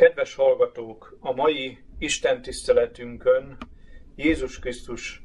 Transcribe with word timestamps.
Kedves 0.00 0.34
hallgatók, 0.34 1.16
a 1.20 1.32
mai 1.32 1.78
Isten 1.98 2.42
tiszteletünkön 2.42 3.56
Jézus 4.16 4.58
Krisztus 4.58 5.22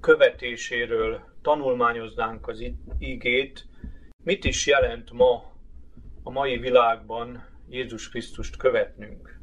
követéséről 0.00 1.20
tanulmányoznánk 1.42 2.48
az 2.48 2.64
igét. 2.98 3.66
Mit 4.24 4.44
is 4.44 4.66
jelent 4.66 5.12
ma 5.12 5.52
a 6.22 6.30
mai 6.30 6.58
világban 6.58 7.46
Jézus 7.68 8.08
Krisztust 8.08 8.56
követnünk? 8.56 9.40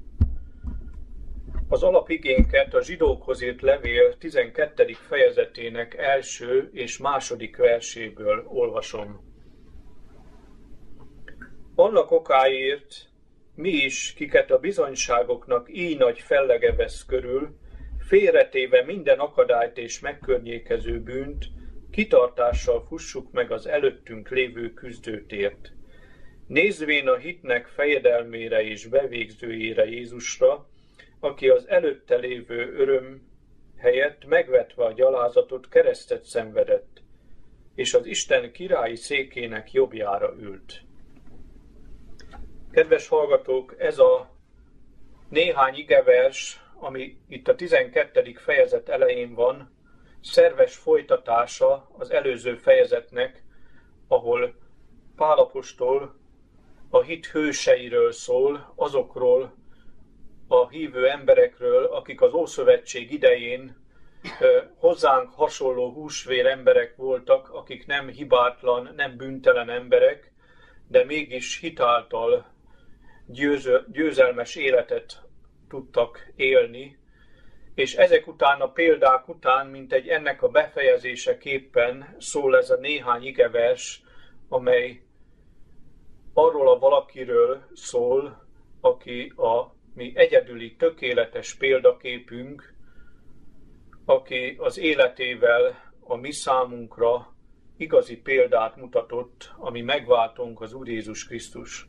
Az 1.69 1.83
alapigénket 1.83 2.73
a 2.73 2.83
zsidókhoz 2.83 3.41
írt 3.41 3.61
levél 3.61 4.17
12. 4.17 4.93
fejezetének 4.93 5.93
első 5.93 6.69
és 6.73 6.97
második 6.97 7.57
verséből 7.57 8.45
olvasom. 8.47 9.31
Annak 11.75 12.11
okáért 12.11 13.12
mi 13.55 13.69
is, 13.69 14.13
kiket 14.13 14.51
a 14.51 14.59
bizonyságoknak 14.59 15.67
így 15.71 15.97
nagy 15.97 16.19
fellege 16.19 16.73
vesz 16.73 17.05
körül, 17.05 17.57
félretéve 17.99 18.83
minden 18.83 19.19
akadályt 19.19 19.77
és 19.77 19.99
megkörnyékező 19.99 21.01
bűnt, 21.01 21.45
kitartással 21.91 22.85
fussuk 22.87 23.31
meg 23.31 23.51
az 23.51 23.67
előttünk 23.67 24.29
lévő 24.29 24.73
küzdőtért. 24.73 25.71
Nézvén 26.47 27.07
a 27.07 27.15
hitnek 27.15 27.67
fejedelmére 27.67 28.63
és 28.63 28.85
bevégzőjére 28.85 29.85
Jézusra, 29.85 30.67
aki 31.19 31.49
az 31.49 31.67
előtte 31.67 32.15
lévő 32.15 32.73
öröm 32.77 33.21
helyett 33.77 34.25
megvetve 34.25 34.83
a 34.85 34.93
gyalázatot 34.93 35.69
keresztet 35.69 36.23
szenvedett, 36.23 37.01
és 37.75 37.93
az 37.93 38.05
Isten 38.05 38.51
királyi 38.51 38.95
székének 38.95 39.71
jobbjára 39.71 40.35
ült. 40.39 40.81
Kedves 42.73 43.07
hallgatók, 43.07 43.75
ez 43.77 43.99
a 43.99 44.29
néhány 45.29 45.75
igevers, 45.75 46.61
ami 46.79 47.17
itt 47.27 47.47
a 47.47 47.55
12. 47.55 48.33
fejezet 48.35 48.89
elején 48.89 49.33
van, 49.33 49.77
szerves 50.21 50.75
folytatása 50.75 51.89
az 51.97 52.11
előző 52.11 52.55
fejezetnek, 52.55 53.43
ahol 54.07 54.55
Pálapostól 55.15 56.15
a 56.89 57.01
hit 57.01 57.25
hőseiről 57.25 58.11
szól, 58.11 58.73
azokról 58.75 59.55
a 60.47 60.69
hívő 60.69 61.09
emberekről, 61.09 61.85
akik 61.85 62.21
az 62.21 62.33
Ószövetség 62.33 63.11
idején 63.11 63.75
hozzánk 64.77 65.31
hasonló 65.33 65.91
húsvér 65.91 66.45
emberek 66.45 66.95
voltak, 66.95 67.49
akik 67.49 67.85
nem 67.85 68.07
hibátlan, 68.07 68.93
nem 68.95 69.17
bűntelen 69.17 69.69
emberek, 69.69 70.33
de 70.87 71.03
mégis 71.03 71.59
hitáltal 71.59 72.51
győző, 73.25 73.85
győzelmes 73.91 74.55
életet 74.55 75.21
tudtak 75.69 76.31
élni, 76.35 76.97
és 77.75 77.95
ezek 77.95 78.27
után 78.27 78.61
a 78.61 78.71
példák 78.71 79.27
után, 79.27 79.67
mint 79.67 79.93
egy 79.93 80.07
ennek 80.07 80.41
a 80.41 80.49
befejezéseképpen 80.49 82.15
szól 82.19 82.57
ez 82.57 82.69
a 82.69 82.77
néhány 82.77 83.23
igevers, 83.23 84.01
amely 84.49 85.01
arról 86.33 86.69
a 86.69 86.79
valakiről 86.79 87.63
szól, 87.73 88.47
aki 88.81 89.33
a 89.35 89.75
mi 89.93 90.11
egyedüli 90.15 90.75
tökéletes 90.75 91.53
példaképünk, 91.55 92.73
aki 94.05 94.55
az 94.57 94.77
életével 94.77 95.93
a 95.99 96.15
mi 96.15 96.31
számunkra 96.31 97.33
igazi 97.77 98.17
példát 98.17 98.75
mutatott, 98.75 99.51
ami 99.57 99.81
megváltunk 99.81 100.61
az 100.61 100.73
Úr 100.73 100.87
Jézus 100.87 101.27
Krisztus. 101.27 101.87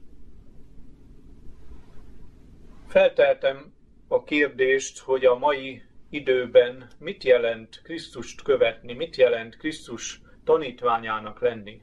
Felteltem 2.94 3.74
a 4.08 4.24
kérdést, 4.24 4.98
hogy 4.98 5.24
a 5.24 5.38
mai 5.38 5.82
időben 6.10 6.90
mit 6.98 7.24
jelent 7.24 7.80
Krisztust 7.82 8.42
követni, 8.42 8.92
mit 8.92 9.16
jelent 9.16 9.56
Krisztus 9.56 10.20
tanítványának 10.44 11.40
lenni. 11.40 11.80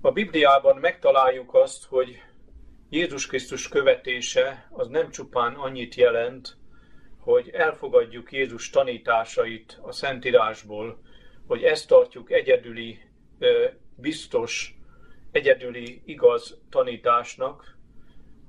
A 0.00 0.10
Bibliában 0.10 0.76
megtaláljuk 0.76 1.54
azt, 1.54 1.84
hogy 1.84 2.22
Jézus 2.90 3.26
Krisztus 3.26 3.68
követése 3.68 4.68
az 4.70 4.88
nem 4.88 5.10
csupán 5.10 5.54
annyit 5.54 5.94
jelent, 5.94 6.56
hogy 7.18 7.48
elfogadjuk 7.48 8.32
Jézus 8.32 8.70
tanításait 8.70 9.78
a 9.82 9.92
Szentírásból, 9.92 11.02
hogy 11.46 11.62
ezt 11.62 11.88
tartjuk 11.88 12.30
egyedüli, 12.30 12.98
biztos, 13.96 14.74
egyedüli 15.30 16.02
igaz 16.04 16.60
tanításnak, 16.70 17.78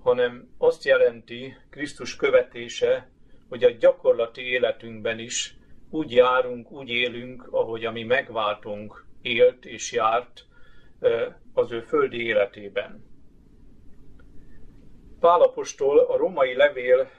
hanem 0.03 0.49
azt 0.57 0.83
jelenti 0.83 1.55
Krisztus 1.69 2.15
követése, 2.15 3.09
hogy 3.49 3.63
a 3.63 3.71
gyakorlati 3.71 4.41
életünkben 4.41 5.19
is 5.19 5.55
úgy 5.89 6.11
járunk, 6.11 6.71
úgy 6.71 6.89
élünk, 6.89 7.47
ahogy 7.51 7.85
a 7.85 7.91
mi 7.91 8.03
megváltunk 8.03 9.05
élt 9.21 9.65
és 9.65 9.91
járt 9.91 10.45
az 11.53 11.71
ő 11.71 11.81
földi 11.81 12.25
életében. 12.25 13.09
Pálapostól 15.19 15.99
a 15.99 16.17
romai 16.17 16.55
levél 16.55 17.09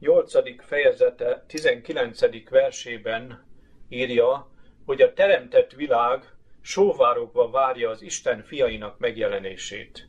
8. 0.00 0.64
fejezete 0.64 1.44
19. 1.46 2.48
versében 2.50 3.46
írja, 3.88 4.50
hogy 4.84 5.02
a 5.02 5.12
teremtett 5.12 5.72
világ 5.72 6.24
sóvárogva 6.60 7.50
várja 7.50 7.90
az 7.90 8.02
Isten 8.02 8.42
fiainak 8.42 8.98
megjelenését 8.98 10.08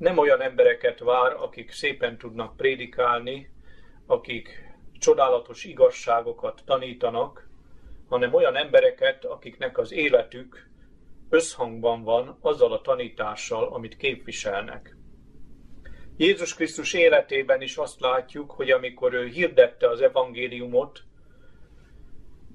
nem 0.00 0.18
olyan 0.18 0.40
embereket 0.42 0.98
vár, 0.98 1.32
akik 1.32 1.72
szépen 1.72 2.18
tudnak 2.18 2.56
prédikálni, 2.56 3.50
akik 4.06 4.74
csodálatos 4.98 5.64
igazságokat 5.64 6.62
tanítanak, 6.64 7.48
hanem 8.08 8.34
olyan 8.34 8.56
embereket, 8.56 9.24
akiknek 9.24 9.78
az 9.78 9.92
életük 9.92 10.68
összhangban 11.28 12.02
van 12.02 12.38
azzal 12.40 12.72
a 12.72 12.80
tanítással, 12.80 13.72
amit 13.72 13.96
képviselnek. 13.96 14.96
Jézus 16.16 16.54
Krisztus 16.54 16.92
életében 16.92 17.62
is 17.62 17.76
azt 17.76 18.00
látjuk, 18.00 18.50
hogy 18.50 18.70
amikor 18.70 19.12
ő 19.12 19.26
hirdette 19.26 19.88
az 19.88 20.00
evangéliumot, 20.00 21.02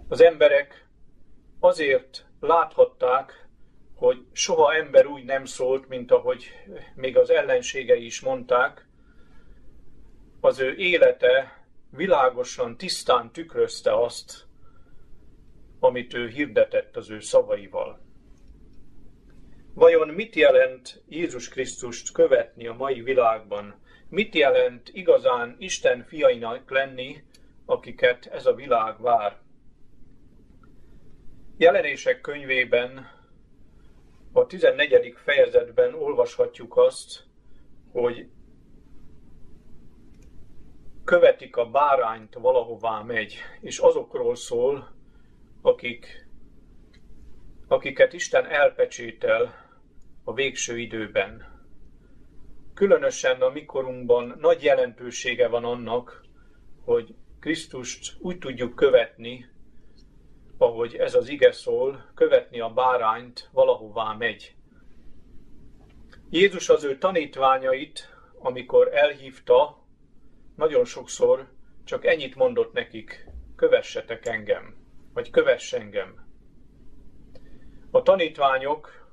az 0.07 0.21
emberek 0.21 0.87
azért 1.59 2.25
láthatták, 2.39 3.44
hogy 3.95 4.25
soha 4.31 4.73
ember 4.73 5.05
úgy 5.05 5.23
nem 5.23 5.45
szólt, 5.45 5.87
mint 5.87 6.11
ahogy 6.11 6.51
még 6.95 7.17
az 7.17 7.29
ellenségei 7.29 8.05
is 8.05 8.19
mondták, 8.19 8.87
az 10.39 10.59
ő 10.59 10.75
élete 10.75 11.63
világosan, 11.89 12.77
tisztán 12.77 13.31
tükrözte 13.31 14.03
azt, 14.03 14.45
amit 15.79 16.13
ő 16.13 16.27
hirdetett 16.27 16.95
az 16.95 17.09
ő 17.09 17.19
szavaival. 17.19 17.99
Vajon 19.73 20.07
mit 20.07 20.35
jelent 20.35 21.03
Jézus 21.07 21.49
Krisztust 21.49 22.11
követni 22.11 22.67
a 22.67 22.73
mai 22.73 23.01
világban? 23.01 23.81
Mit 24.09 24.35
jelent 24.35 24.89
igazán 24.93 25.55
Isten 25.59 26.03
fiainak 26.03 26.71
lenni, 26.71 27.23
akiket 27.65 28.25
ez 28.25 28.45
a 28.45 28.53
világ 28.53 29.01
vár? 29.01 29.37
Jelenések 31.57 32.21
könyvében 32.21 33.14
a 34.37 34.45
14. 34.45 35.13
fejezetben 35.23 35.93
olvashatjuk 35.93 36.77
azt, 36.77 37.23
hogy 37.91 38.27
követik 41.03 41.57
a 41.57 41.69
bárányt 41.69 42.33
valahová 42.33 43.01
megy, 43.01 43.35
és 43.61 43.77
azokról 43.77 44.35
szól, 44.35 44.91
akik, 45.61 46.27
akiket 47.67 48.13
Isten 48.13 48.45
elpecsétel 48.45 49.55
a 50.23 50.33
végső 50.33 50.77
időben. 50.77 51.63
Különösen 52.73 53.41
a 53.41 53.49
mikorunkban 53.49 54.37
nagy 54.39 54.63
jelentősége 54.63 55.47
van 55.47 55.63
annak, 55.63 56.25
hogy 56.83 57.15
Krisztust 57.39 58.15
úgy 58.19 58.37
tudjuk 58.37 58.75
követni, 58.75 59.49
ahogy 60.57 60.95
ez 60.95 61.15
az 61.15 61.29
ige 61.29 61.51
szól, 61.51 62.11
követni 62.15 62.59
a 62.59 62.69
bárányt 62.69 63.49
valahová 63.51 64.13
megy. 64.13 64.55
Jézus 66.29 66.69
az 66.69 66.83
ő 66.83 66.97
tanítványait, 66.97 68.09
amikor 68.39 68.93
elhívta, 68.93 69.83
nagyon 70.55 70.85
sokszor 70.85 71.47
csak 71.83 72.05
ennyit 72.05 72.35
mondott 72.35 72.73
nekik, 72.73 73.27
kövessetek 73.55 74.25
engem, 74.25 74.75
vagy 75.13 75.29
kövess 75.29 75.73
engem. 75.73 76.25
A 77.91 78.01
tanítványok, 78.01 79.09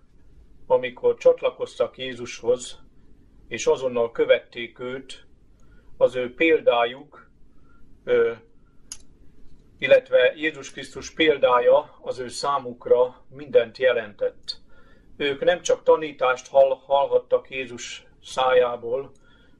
amikor 0.66 1.16
csatlakoztak 1.16 1.98
Jézushoz, 1.98 2.80
és 3.48 3.66
azonnal 3.66 4.12
követték 4.12 4.78
őt, 4.78 5.26
az 5.96 6.14
ő 6.14 6.34
példájuk 6.34 7.30
illetve 9.82 10.32
Jézus 10.36 10.72
Krisztus 10.72 11.10
példája 11.10 11.98
az 12.00 12.18
ő 12.18 12.28
számukra 12.28 13.24
mindent 13.28 13.78
jelentett. 13.78 14.60
Ők 15.16 15.44
nem 15.44 15.62
csak 15.62 15.82
tanítást 15.82 16.48
hall, 16.48 16.78
hallhattak 16.86 17.50
Jézus 17.50 18.06
szájából, 18.22 19.12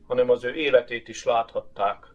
hanem 0.06 0.30
az 0.30 0.44
ő 0.44 0.54
életét 0.54 1.08
is 1.08 1.24
láthatták. 1.24 2.06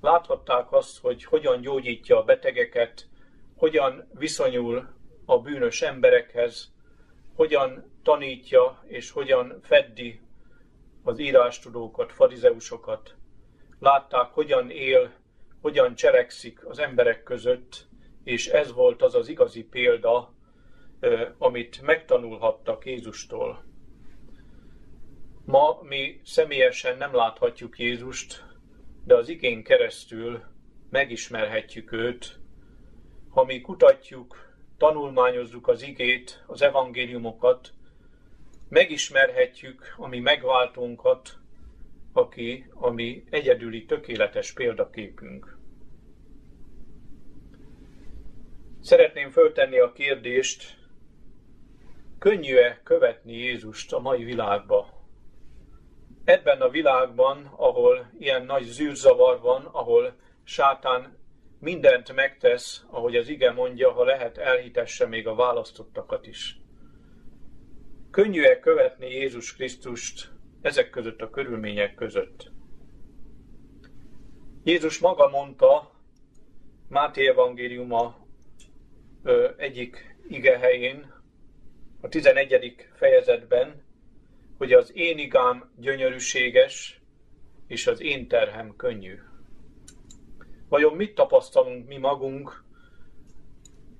Láthatták 0.00 0.72
azt, 0.72 1.00
hogy 1.00 1.24
hogyan 1.24 1.60
gyógyítja 1.60 2.18
a 2.18 2.24
betegeket, 2.24 3.08
hogyan 3.56 4.10
viszonyul 4.12 4.88
a 5.24 5.38
bűnös 5.38 5.82
emberekhez, 5.82 6.72
hogyan 7.34 7.92
tanítja 8.02 8.82
és 8.84 9.10
hogyan 9.10 9.60
feddi 9.62 10.20
az 11.04 11.18
írástudókat, 11.18 12.12
farizeusokat. 12.12 13.14
Látták, 13.78 14.30
hogyan 14.32 14.70
él, 14.70 15.12
hogyan 15.66 15.94
cselekszik 15.94 16.66
az 16.66 16.78
emberek 16.78 17.22
között, 17.22 17.86
és 18.24 18.46
ez 18.46 18.72
volt 18.72 19.02
az 19.02 19.14
az 19.14 19.28
igazi 19.28 19.64
példa, 19.64 20.34
amit 21.38 21.82
megtanulhattak 21.82 22.86
Jézustól. 22.86 23.64
Ma 25.44 25.78
mi 25.82 26.20
személyesen 26.24 26.96
nem 26.96 27.14
láthatjuk 27.14 27.78
Jézust, 27.78 28.44
de 29.04 29.14
az 29.16 29.28
igén 29.28 29.62
keresztül 29.62 30.42
megismerhetjük 30.90 31.92
őt. 31.92 32.38
Ha 33.30 33.44
mi 33.44 33.60
kutatjuk, 33.60 34.54
tanulmányozzuk 34.76 35.68
az 35.68 35.82
igét, 35.82 36.44
az 36.46 36.62
evangéliumokat, 36.62 37.72
megismerhetjük 38.68 39.94
a 39.96 40.06
mi 40.06 40.18
megváltónkat, 40.18 41.38
aki 42.16 42.66
a 42.74 42.90
mi 42.90 43.24
egyedüli 43.30 43.84
tökéletes 43.84 44.52
példaképünk. 44.52 45.55
Szeretném 48.86 49.30
föltenni 49.30 49.78
a 49.78 49.92
kérdést, 49.92 50.78
könnyű-e 52.18 52.80
követni 52.84 53.32
Jézust 53.32 53.92
a 53.92 53.98
mai 53.98 54.24
világba? 54.24 54.88
Ebben 56.24 56.60
a 56.60 56.68
világban, 56.68 57.52
ahol 57.56 58.10
ilyen 58.18 58.44
nagy 58.44 58.62
zűrzavar 58.62 59.40
van, 59.40 59.64
ahol 59.64 60.16
sátán 60.44 61.18
mindent 61.60 62.14
megtesz, 62.14 62.84
ahogy 62.90 63.16
az 63.16 63.28
ige 63.28 63.50
mondja, 63.50 63.92
ha 63.92 64.04
lehet, 64.04 64.38
elhitesse 64.38 65.06
még 65.06 65.26
a 65.26 65.34
választottakat 65.34 66.26
is. 66.26 66.60
Könnyű-e 68.10 68.58
követni 68.58 69.10
Jézus 69.10 69.54
Krisztust 69.54 70.32
ezek 70.62 70.90
között 70.90 71.20
a 71.20 71.30
körülmények 71.30 71.94
között? 71.94 72.50
Jézus 74.64 74.98
maga 74.98 75.28
mondta, 75.28 75.90
Máté 76.88 77.28
evangéliuma 77.28 78.25
egyik 79.56 80.16
ige 80.28 80.58
helyén, 80.58 81.14
a 82.00 82.08
11. 82.08 82.88
fejezetben, 82.94 83.84
hogy 84.58 84.72
az 84.72 84.92
én 84.94 85.18
igám 85.18 85.70
gyönyörűséges, 85.76 87.00
és 87.66 87.86
az 87.86 88.00
én 88.00 88.28
terhem 88.28 88.76
könnyű. 88.76 89.18
Vajon 90.68 90.96
mit 90.96 91.14
tapasztalunk 91.14 91.86
mi 91.86 91.96
magunk, 91.96 92.64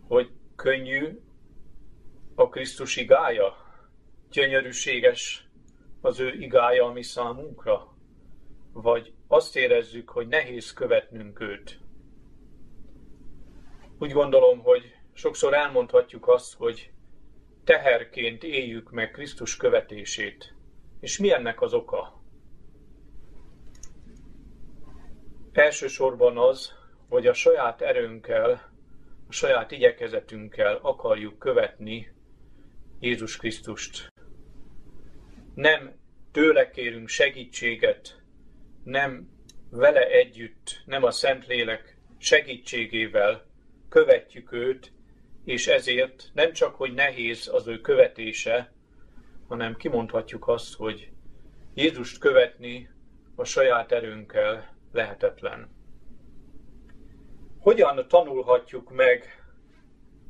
hogy 0.08 0.30
könnyű 0.56 1.18
a 2.34 2.48
Krisztus 2.48 2.96
igája? 2.96 3.56
Gyönyörűséges 4.30 5.48
az 6.00 6.20
ő 6.20 6.32
igája 6.32 6.84
a 6.84 6.92
mi 6.92 7.02
számunkra? 7.02 7.94
Vagy 8.72 9.12
azt 9.28 9.56
érezzük, 9.56 10.08
hogy 10.08 10.26
nehéz 10.26 10.72
követnünk 10.72 11.40
őt? 11.40 11.78
Úgy 13.98 14.12
gondolom, 14.12 14.58
hogy 14.58 14.95
sokszor 15.16 15.54
elmondhatjuk 15.54 16.28
azt, 16.28 16.54
hogy 16.54 16.90
teherként 17.64 18.44
éljük 18.44 18.90
meg 18.90 19.10
Krisztus 19.10 19.56
követését. 19.56 20.54
És 21.00 21.18
mi 21.18 21.32
ennek 21.32 21.60
az 21.60 21.74
oka? 21.74 22.22
Elsősorban 25.52 26.38
az, 26.38 26.72
hogy 27.08 27.26
a 27.26 27.32
saját 27.32 27.80
erőnkkel, 27.80 28.50
a 29.28 29.32
saját 29.32 29.70
igyekezetünkkel 29.70 30.78
akarjuk 30.82 31.38
követni 31.38 32.12
Jézus 33.00 33.36
Krisztust. 33.36 34.12
Nem 35.54 35.94
tőle 36.32 36.70
kérünk 36.70 37.08
segítséget, 37.08 38.22
nem 38.84 39.28
vele 39.70 40.06
együtt, 40.06 40.82
nem 40.86 41.02
a 41.02 41.10
Szentlélek 41.10 41.98
segítségével 42.18 43.46
követjük 43.88 44.52
őt, 44.52 44.94
és 45.46 45.66
ezért 45.66 46.30
nem 46.34 46.52
csak, 46.52 46.74
hogy 46.74 46.94
nehéz 46.94 47.48
az 47.48 47.66
ő 47.66 47.80
követése, 47.80 48.72
hanem 49.48 49.76
kimondhatjuk 49.76 50.48
azt, 50.48 50.74
hogy 50.74 51.10
Jézust 51.74 52.18
követni 52.18 52.90
a 53.34 53.44
saját 53.44 53.92
erőnkkel 53.92 54.74
lehetetlen. 54.92 55.68
Hogyan 57.58 58.08
tanulhatjuk 58.08 58.90
meg 58.92 59.44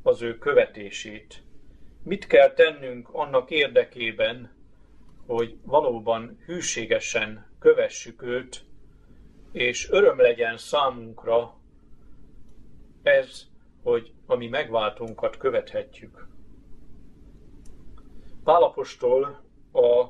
az 0.03 0.21
ő 0.21 0.37
követését? 0.37 1.43
Mit 2.03 2.27
kell 2.27 2.53
tennünk 2.53 3.09
annak 3.11 3.49
érdekében, 3.49 4.55
hogy 5.27 5.57
valóban 5.63 6.43
hűségesen 6.45 7.55
kövessük 7.59 8.21
őt, 8.21 8.61
és 9.51 9.89
öröm 9.89 10.19
legyen 10.19 10.57
számunkra 10.57 11.57
ez, 13.03 13.47
hogy 13.83 14.11
a 14.27 14.35
mi 14.35 14.47
megváltunkat 14.47 15.37
követhetjük. 15.37 16.27
Pálapostól 18.43 19.43
a 19.73 20.05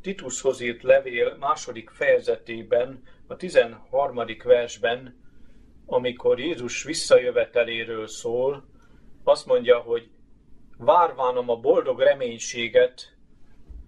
Titushoz 0.00 0.60
írt 0.60 0.82
levél 0.82 1.36
második 1.36 1.90
fejezetében, 1.90 3.02
a 3.26 3.36
13. 3.36 4.20
versben, 4.44 5.26
amikor 5.86 6.38
Jézus 6.38 6.82
visszajöveteléről 6.82 8.06
szól, 8.06 8.64
azt 9.24 9.46
mondja, 9.46 9.78
hogy 9.78 10.10
várvánom 10.78 11.48
a 11.48 11.56
boldog 11.56 12.00
reménységet, 12.00 13.16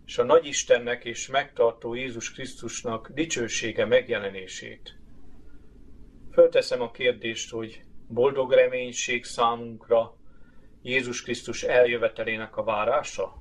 és 0.06 0.18
a 0.18 0.24
Nagyistennek 0.24 1.04
és 1.04 1.28
megtartó 1.28 1.94
Jézus 1.94 2.32
Krisztusnak 2.32 3.10
dicsősége 3.14 3.84
megjelenését. 3.84 4.98
Fölteszem 6.32 6.80
a 6.80 6.90
kérdést, 6.90 7.50
hogy 7.50 7.82
boldog 8.10 8.52
reménység 8.52 9.24
számunkra 9.24 10.16
Jézus 10.82 11.22
Krisztus 11.22 11.62
eljövetelének 11.62 12.56
a 12.56 12.64
várása? 12.64 13.36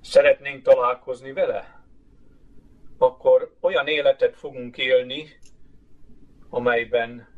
Szeretnénk 0.00 0.62
találkozni 0.62 1.32
vele? 1.32 1.84
Akkor 2.98 3.56
olyan 3.60 3.86
életet 3.86 4.36
fogunk 4.36 4.76
élni, 4.76 5.28
amelyben 6.48 7.28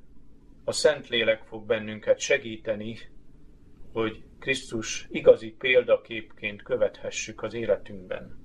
a 0.64 0.72
Szentlélek 0.72 1.42
fog 1.42 1.66
bennünket 1.66 2.18
segíteni, 2.18 2.98
hogy 3.92 4.22
Krisztus 4.38 5.06
igazi 5.10 5.50
példaképként 5.50 6.62
követhessük 6.62 7.42
az 7.42 7.54
életünkben. 7.54 8.44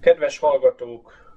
Kedves 0.00 0.38
hallgatók, 0.38 1.36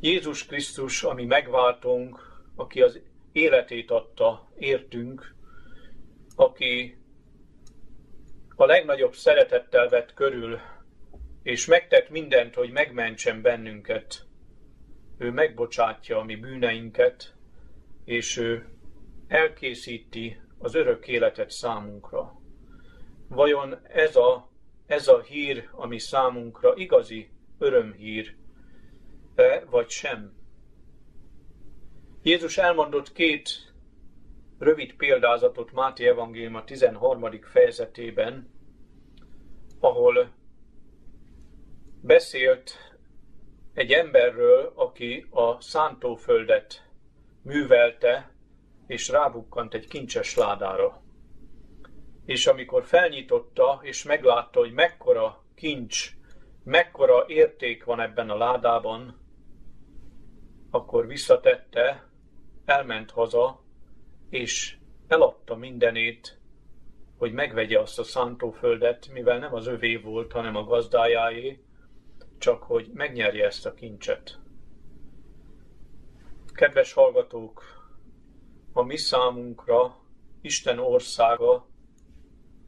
Jézus 0.00 0.46
Krisztus, 0.46 1.02
ami 1.02 1.24
megváltunk, 1.24 2.31
aki 2.56 2.82
az 2.82 3.00
életét 3.32 3.90
adta 3.90 4.48
értünk, 4.58 5.34
aki 6.36 6.96
a 8.56 8.64
legnagyobb 8.64 9.14
szeretettel 9.14 9.88
vett 9.88 10.14
körül, 10.14 10.58
és 11.42 11.66
megtett 11.66 12.10
mindent, 12.10 12.54
hogy 12.54 12.70
megmentsen 12.70 13.42
bennünket. 13.42 14.26
Ő 15.18 15.30
megbocsátja 15.30 16.18
a 16.18 16.24
mi 16.24 16.36
bűneinket, 16.36 17.34
és 18.04 18.36
ő 18.36 18.68
elkészíti 19.28 20.40
az 20.58 20.74
örök 20.74 21.08
életet 21.08 21.50
számunkra. 21.50 22.40
Vajon 23.28 23.78
ez 23.88 24.16
a, 24.16 24.50
ez 24.86 25.08
a 25.08 25.20
hír, 25.20 25.68
ami 25.72 25.98
számunkra 25.98 26.74
igazi 26.76 27.30
örömhír, 27.58 28.34
vagy 29.70 29.88
sem? 29.88 30.41
Jézus 32.24 32.58
elmondott 32.58 33.12
két 33.12 33.72
rövid 34.58 34.94
példázatot 34.94 35.72
Máté 35.72 36.06
Evangélium 36.06 36.54
a 36.54 36.64
13. 36.64 37.40
fejezetében, 37.42 38.50
ahol 39.80 40.30
beszélt 42.00 42.96
egy 43.74 43.92
emberről, 43.92 44.72
aki 44.74 45.26
a 45.30 45.60
szántóföldet 45.60 46.90
művelte, 47.42 48.30
és 48.86 49.08
rábukkant 49.08 49.74
egy 49.74 49.88
kincses 49.88 50.36
ládára. 50.36 51.02
És 52.26 52.46
amikor 52.46 52.84
felnyitotta, 52.84 53.80
és 53.82 54.02
meglátta, 54.02 54.58
hogy 54.58 54.72
mekkora 54.72 55.44
kincs, 55.54 56.10
mekkora 56.64 57.24
érték 57.26 57.84
van 57.84 58.00
ebben 58.00 58.30
a 58.30 58.36
ládában, 58.36 59.20
akkor 60.70 61.06
visszatette, 61.06 62.10
elment 62.64 63.10
haza, 63.10 63.60
és 64.30 64.76
eladta 65.08 65.56
mindenét, 65.56 66.40
hogy 67.18 67.32
megvegye 67.32 67.80
azt 67.80 67.98
a 67.98 68.04
szántóföldet, 68.04 69.08
mivel 69.12 69.38
nem 69.38 69.54
az 69.54 69.66
övé 69.66 69.96
volt, 69.96 70.32
hanem 70.32 70.56
a 70.56 70.64
gazdájáé, 70.64 71.62
csak 72.38 72.62
hogy 72.62 72.90
megnyerje 72.94 73.46
ezt 73.46 73.66
a 73.66 73.74
kincset. 73.74 74.38
Kedves 76.52 76.92
hallgatók, 76.92 77.62
a 78.72 78.82
mi 78.82 78.96
számunkra 78.96 79.96
Isten 80.40 80.78
országa 80.78 81.66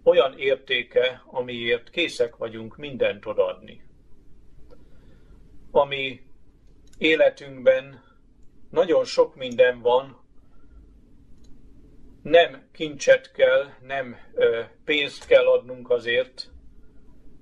olyan 0.02 0.38
értéke, 0.38 1.22
amiért 1.26 1.90
készek 1.90 2.36
vagyunk 2.36 2.76
mindent 2.76 3.26
odadni. 3.26 3.84
Ami 5.70 6.20
életünkben 6.98 8.02
nagyon 8.75 9.04
sok 9.04 9.35
minden 9.35 9.81
van, 9.81 10.23
nem 12.23 12.69
kincset 12.73 13.33
kell, 13.33 13.73
nem 13.87 14.16
pénzt 14.85 15.26
kell 15.26 15.47
adnunk 15.47 15.90
azért, 15.90 16.50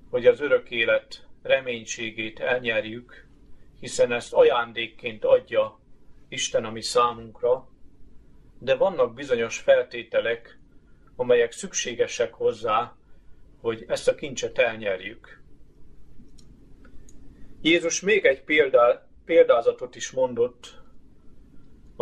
hogy 0.09 0.25
az 0.25 0.41
örök 0.41 0.69
élet 0.69 1.27
reménységét 1.41 2.39
elnyerjük, 2.39 3.27
hiszen 3.79 4.11
ezt 4.11 4.33
ajándékként 4.33 5.25
adja 5.25 5.79
Isten 6.29 6.65
a 6.65 6.71
mi 6.71 6.81
számunkra, 6.81 7.69
de 8.59 8.75
vannak 8.75 9.13
bizonyos 9.13 9.59
feltételek, 9.59 10.59
amelyek 11.15 11.51
szükségesek 11.51 12.33
hozzá, 12.33 12.95
hogy 13.61 13.85
ezt 13.87 14.07
a 14.07 14.15
kincset 14.15 14.57
elnyerjük. 14.57 15.41
Jézus 17.61 18.01
még 18.01 18.25
egy 18.25 18.43
példá, 18.43 19.07
példázatot 19.25 19.95
is 19.95 20.11
mondott 20.11 20.82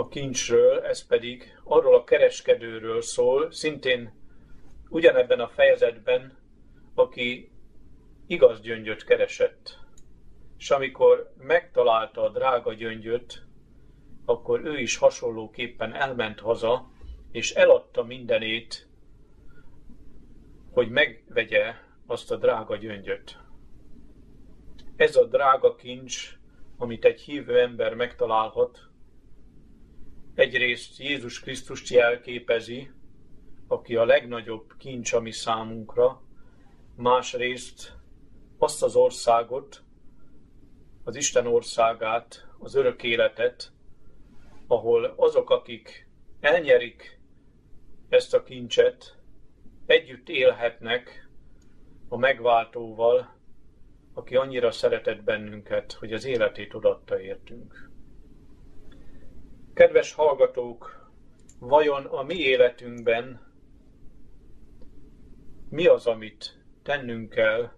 a 0.02 0.08
kincsről, 0.08 0.80
ez 0.80 1.08
pedig 1.08 1.60
arról 1.64 1.96
a 1.96 2.04
kereskedőről 2.04 3.02
szól, 3.02 3.52
szintén 3.52 4.14
ugyanebben 4.90 5.40
a 5.40 5.48
fejezetben, 5.48 6.38
aki 6.96 7.52
igaz 8.28 8.62
gyöngyöt 8.62 9.04
keresett. 9.04 9.80
És 10.58 10.70
amikor 10.70 11.34
megtalálta 11.38 12.24
a 12.24 12.30
drága 12.30 12.74
gyöngyöt, 12.74 13.44
akkor 14.26 14.66
ő 14.66 14.80
is 14.80 14.98
hasonlóképpen 14.98 15.94
elment 15.94 16.40
haza, 16.40 16.90
és 17.32 17.54
eladta 17.54 18.04
mindenét, 18.04 18.88
hogy 20.72 20.90
megvegye 20.90 21.74
azt 22.06 22.32
a 22.32 22.36
drága 22.36 22.76
gyöngyöt. 22.76 23.38
Ez 24.96 25.16
a 25.16 25.26
drága 25.26 25.76
kincs, 25.76 26.38
amit 26.78 27.06
egy 27.06 27.22
hívő 27.22 27.60
ember 27.60 27.94
megtalálhat, 27.94 28.91
egyrészt 30.42 31.00
Jézus 31.00 31.40
Krisztust 31.40 31.90
jelképezi, 31.90 32.92
aki 33.68 33.96
a 33.96 34.06
legnagyobb 34.06 34.78
kincs, 34.78 35.14
ami 35.14 35.32
számunkra, 35.32 36.22
másrészt 36.96 37.98
azt 38.58 38.84
az 38.84 38.96
országot, 38.96 39.84
az 41.04 41.16
Isten 41.16 41.48
országát, 41.48 42.48
az 42.60 42.76
örök 42.76 43.04
életet, 43.04 43.72
ahol 44.68 45.06
azok, 45.06 45.50
akik 45.50 46.08
elnyerik 46.40 47.20
ezt 48.10 48.34
a 48.34 48.44
kincset, 48.44 49.18
együtt 49.86 50.30
élhetnek 50.30 51.30
a 52.10 52.18
megváltóval, 52.18 53.36
aki 54.14 54.36
annyira 54.36 54.72
szeretett 54.72 55.24
bennünket, 55.24 55.92
hogy 55.92 56.14
az 56.14 56.26
életét 56.26 56.74
odatta 56.74 57.20
értünk. 57.20 57.91
Kedves 59.74 60.14
hallgatók, 60.14 61.10
vajon 61.60 62.06
a 62.06 62.24
mi 62.24 62.36
életünkben 62.36 63.52
mi 65.70 65.86
az, 65.88 66.08
amit 66.08 66.58
tennünk 66.84 67.30
kell, 67.30 67.72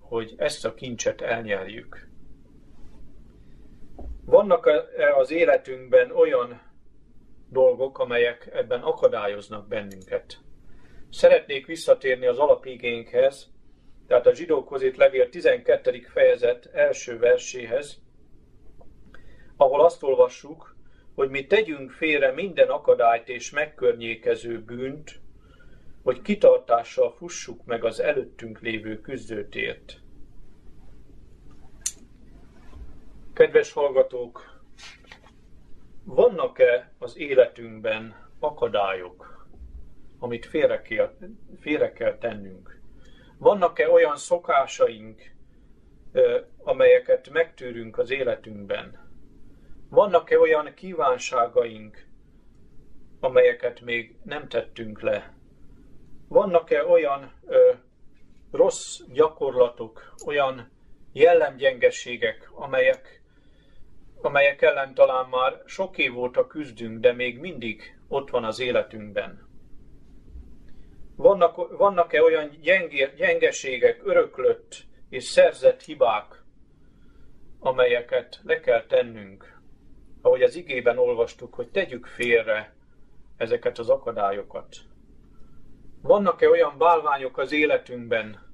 hogy 0.00 0.34
ezt 0.36 0.64
a 0.64 0.74
kincset 0.74 1.20
elnyerjük? 1.20 2.08
Vannak 4.24 4.66
-e 4.96 5.16
az 5.16 5.30
életünkben 5.30 6.10
olyan 6.10 6.62
dolgok, 7.48 7.98
amelyek 7.98 8.48
ebben 8.52 8.80
akadályoznak 8.80 9.68
bennünket? 9.68 10.38
Szeretnék 11.10 11.66
visszatérni 11.66 12.26
az 12.26 12.38
alapigénkhez, 12.38 13.50
tehát 14.06 14.26
a 14.26 14.34
zsidókhoz 14.34 14.82
itt 14.82 14.96
levél 14.96 15.28
12. 15.28 16.00
fejezet 16.00 16.66
első 16.72 17.18
verséhez, 17.18 18.02
ahol 19.56 19.84
azt 19.84 20.02
olvassuk, 20.02 20.69
hogy 21.20 21.30
mi 21.30 21.46
tegyünk 21.46 21.90
félre 21.90 22.32
minden 22.32 22.68
akadályt 22.68 23.28
és 23.28 23.50
megkörnyékező 23.50 24.60
bűnt, 24.60 25.20
hogy 26.02 26.22
kitartással 26.22 27.12
fussuk 27.12 27.64
meg 27.64 27.84
az 27.84 28.00
előttünk 28.00 28.60
lévő 28.60 29.00
küzdőtért. 29.00 30.00
Kedves 33.34 33.72
hallgatók, 33.72 34.62
vannak-e 36.04 36.92
az 36.98 37.18
életünkben 37.18 38.30
akadályok, 38.38 39.48
amit 40.18 40.46
félre 40.46 40.82
kell, 40.82 41.16
félre 41.60 41.92
kell 41.92 42.18
tennünk? 42.18 42.80
Vannak-e 43.38 43.90
olyan 43.90 44.16
szokásaink, 44.16 45.22
amelyeket 46.58 47.30
megtűrünk 47.30 47.98
az 47.98 48.10
életünkben? 48.10 49.09
Vannak-e 49.90 50.38
olyan 50.38 50.74
kívánságaink, 50.74 52.06
amelyeket 53.20 53.80
még 53.80 54.16
nem 54.24 54.48
tettünk 54.48 55.00
le? 55.00 55.34
Vannak-e 56.28 56.84
olyan 56.84 57.32
ö, 57.46 57.72
rossz 58.50 59.00
gyakorlatok, 59.12 60.14
olyan 60.26 60.70
jellemgyengességek, 61.12 62.50
amelyek, 62.54 63.22
amelyek 64.20 64.62
ellen 64.62 64.94
talán 64.94 65.28
már 65.28 65.62
sok 65.66 65.98
év 65.98 66.18
óta 66.18 66.46
küzdünk, 66.46 67.00
de 67.00 67.12
még 67.12 67.38
mindig 67.38 67.98
ott 68.08 68.30
van 68.30 68.44
az 68.44 68.60
életünkben? 68.60 69.48
Vannak, 71.16 71.76
vannak-e 71.78 72.22
olyan 72.22 72.50
gyenge, 72.62 73.06
gyengeségek, 73.06 74.00
öröklött 74.04 74.76
és 75.08 75.24
szerzett 75.24 75.82
hibák, 75.82 76.42
amelyeket 77.58 78.40
le 78.42 78.60
kell 78.60 78.86
tennünk, 78.86 79.59
ahogy 80.20 80.42
az 80.42 80.56
igében 80.56 80.98
olvastuk, 80.98 81.54
hogy 81.54 81.68
tegyük 81.68 82.06
félre 82.06 82.74
ezeket 83.36 83.78
az 83.78 83.88
akadályokat. 83.88 84.76
Vannak-e 86.02 86.48
olyan 86.48 86.78
bálványok 86.78 87.38
az 87.38 87.52
életünkben, 87.52 88.48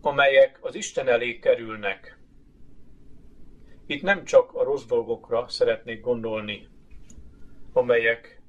amelyek 0.00 0.58
az 0.60 0.74
Isten 0.74 1.08
elé 1.08 1.38
kerülnek? 1.38 2.18
Itt 3.86 4.02
nem 4.02 4.24
csak 4.24 4.54
a 4.54 4.64
rossz 4.64 4.84
dolgokra 4.84 5.48
szeretnék 5.48 6.00
gondolni, 6.00 6.68
amelyek 7.72 8.42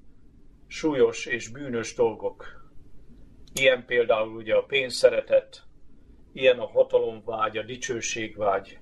súlyos 0.67 1.25
és 1.25 1.47
bűnös 1.47 1.93
dolgok. 1.93 2.69
Ilyen 3.53 3.85
például 3.85 4.35
ugye 4.35 4.55
a 4.55 4.63
pénzszeretet, 4.63 5.63
ilyen 6.33 6.59
a 6.59 6.67
hatalomvágy, 6.67 7.57
a 7.57 7.63
dicsőségvágy. 7.63 8.79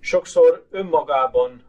Sokszor 0.00 0.66
önmagában 0.70 1.67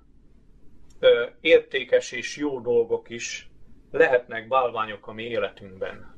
értékes 1.41 2.12
és 2.12 2.38
jó 2.38 2.60
dolgok 2.60 3.10
is 3.10 3.50
lehetnek 3.91 4.48
bálványok 4.48 5.08
a 5.08 5.13
mi 5.13 5.24
életünkben. 5.24 6.18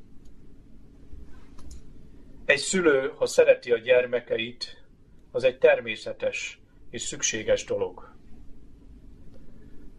Egy 2.46 2.58
szülő, 2.58 3.14
ha 3.16 3.26
szereti 3.26 3.72
a 3.72 3.78
gyermekeit, 3.78 4.84
az 5.32 5.44
egy 5.44 5.58
természetes 5.58 6.62
és 6.90 7.02
szükséges 7.02 7.66
dolog. 7.66 8.16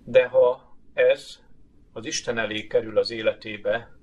De 0.04 0.26
ha 0.26 0.76
ez 0.94 1.40
az 1.92 2.06
Isten 2.06 2.38
elé 2.38 2.66
kerül 2.66 2.98
az 2.98 3.10
életébe, 3.10 3.96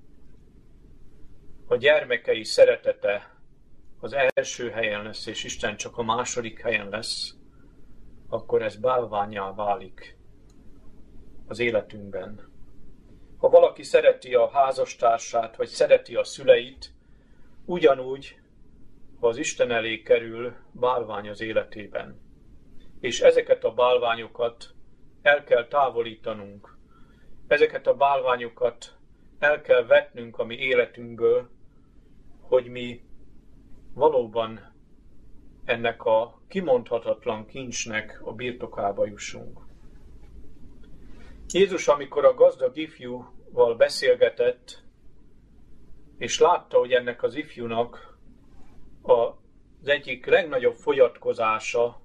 a 1.67 1.75
gyermekei 1.75 2.43
szeretete 2.43 3.37
az 3.99 4.15
első 4.33 4.69
helyen 4.69 5.03
lesz, 5.03 5.25
és 5.25 5.43
Isten 5.43 5.77
csak 5.77 5.97
a 5.97 6.03
második 6.03 6.61
helyen 6.61 6.89
lesz, 6.89 7.35
akkor 8.29 8.61
ez 8.61 8.75
bálványá 8.75 9.53
válik 9.53 10.18
az 11.49 11.59
életünkben. 11.59 12.51
Ha 13.37 13.49
valaki 13.49 13.83
szereti 13.83 14.33
a 14.33 14.49
házastársát, 14.49 15.55
vagy 15.55 15.67
szereti 15.67 16.15
a 16.15 16.23
szüleit, 16.23 16.93
ugyanúgy, 17.65 18.39
ha 19.19 19.27
az 19.27 19.37
Isten 19.37 19.71
elé 19.71 20.01
kerül 20.01 20.53
bálvány 20.71 21.29
az 21.29 21.41
életében. 21.41 22.21
És 22.99 23.21
ezeket 23.21 23.63
a 23.63 23.73
bálványokat 23.73 24.73
el 25.21 25.43
kell 25.43 25.67
távolítanunk. 25.67 26.77
Ezeket 27.47 27.87
a 27.87 27.95
bálványokat 27.95 28.97
el 29.39 29.61
kell 29.61 29.85
vetnünk 29.85 30.37
a 30.37 30.43
mi 30.43 30.55
életünkből, 30.55 31.49
hogy 32.41 32.67
mi 32.67 33.01
valóban 33.93 34.73
ennek 35.65 36.03
a 36.05 36.41
kimondhatatlan 36.47 37.45
kincsnek 37.45 38.21
a 38.23 38.33
birtokába 38.33 39.05
jussunk. 39.05 39.68
Jézus, 41.53 41.87
amikor 41.87 42.25
a 42.25 42.33
gazdag 42.33 42.77
ifjúval 42.77 43.75
beszélgetett, 43.75 44.83
és 46.17 46.39
látta, 46.39 46.77
hogy 46.77 46.91
ennek 46.91 47.23
az 47.23 47.35
ifjúnak 47.35 48.17
az 49.01 49.87
egyik 49.87 50.25
legnagyobb 50.25 50.75
fogyatkozása 50.75 52.01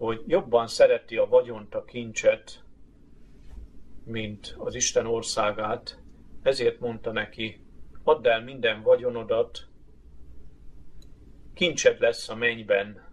hogy 0.00 0.22
jobban 0.26 0.66
szereti 0.66 1.16
a 1.16 1.26
vagyont, 1.26 1.74
a 1.74 1.84
kincset, 1.84 2.64
mint 4.04 4.54
az 4.58 4.74
Isten 4.74 5.06
országát, 5.06 5.98
ezért 6.42 6.80
mondta 6.80 7.12
neki, 7.12 7.60
add 8.04 8.26
el 8.26 8.42
minden 8.42 8.82
vagyonodat, 8.82 9.68
kincsed 11.54 12.00
lesz 12.00 12.28
a 12.28 12.34
mennyben, 12.34 13.08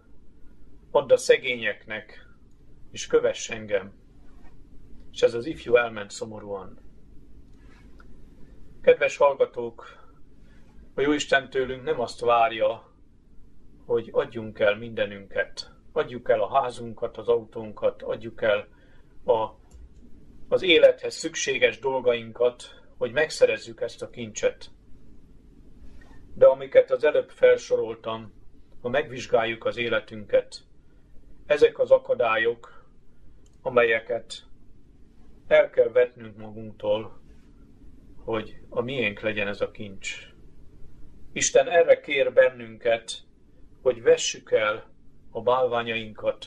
add 0.90 1.12
a 1.12 1.16
szegényeknek, 1.16 2.26
és 2.90 3.06
kövess 3.06 3.50
engem. 3.50 3.92
És 5.18 5.24
ez 5.24 5.34
az 5.34 5.46
ifjú 5.46 5.76
elment 5.76 6.10
szomorúan. 6.10 6.78
Kedves 8.82 9.16
hallgatók, 9.16 9.86
a 10.94 11.00
Jóisten 11.00 11.50
tőlünk 11.50 11.82
nem 11.82 12.00
azt 12.00 12.20
várja, 12.20 12.92
hogy 13.86 14.08
adjunk 14.12 14.58
el 14.58 14.76
mindenünket. 14.76 15.70
Adjuk 15.92 16.28
el 16.28 16.40
a 16.40 16.60
házunkat, 16.60 17.16
az 17.16 17.28
autónkat, 17.28 18.02
adjuk 18.02 18.42
el 18.42 18.68
a, 19.24 19.48
az 20.48 20.62
élethez 20.62 21.14
szükséges 21.14 21.78
dolgainkat, 21.78 22.82
hogy 22.96 23.12
megszerezzük 23.12 23.80
ezt 23.80 24.02
a 24.02 24.10
kincset. 24.10 24.70
De 26.34 26.46
amiket 26.46 26.90
az 26.90 27.04
előbb 27.04 27.30
felsoroltam, 27.30 28.32
ha 28.80 28.88
megvizsgáljuk 28.88 29.64
az 29.64 29.76
életünket, 29.76 30.60
ezek 31.46 31.78
az 31.78 31.90
akadályok, 31.90 32.84
amelyeket 33.62 34.46
el 35.48 35.70
kell 35.70 35.88
vetnünk 35.88 36.36
magunktól, 36.36 37.20
hogy 38.24 38.58
a 38.68 38.80
miénk 38.80 39.20
legyen 39.20 39.48
ez 39.48 39.60
a 39.60 39.70
kincs. 39.70 40.26
Isten 41.32 41.68
erre 41.68 42.00
kér 42.00 42.32
bennünket, 42.32 43.12
hogy 43.82 44.02
vessük 44.02 44.52
el 44.52 44.90
a 45.30 45.42
bálványainkat, 45.42 46.46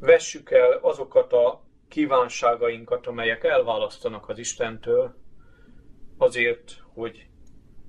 vessük 0.00 0.50
el 0.50 0.72
azokat 0.72 1.32
a 1.32 1.64
kívánságainkat, 1.88 3.06
amelyek 3.06 3.44
elválasztanak 3.44 4.28
az 4.28 4.38
Istentől, 4.38 5.14
azért, 6.16 6.82
hogy 6.94 7.26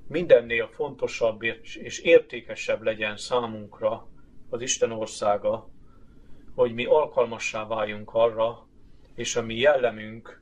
mindennél 0.08 0.68
fontosabb 0.68 1.44
és 1.62 2.00
értékesebb 2.00 2.82
legyen 2.82 3.18
számunkra 3.18 4.08
az 4.50 4.62
Isten 4.62 4.92
országa, 4.92 5.70
hogy 6.56 6.74
mi 6.74 6.86
alkalmassá 6.86 7.68
váljunk 7.68 8.14
arra, 8.14 8.68
és 9.16 9.36
a 9.36 9.42
mi 9.42 9.56
jellemünk 9.56 10.42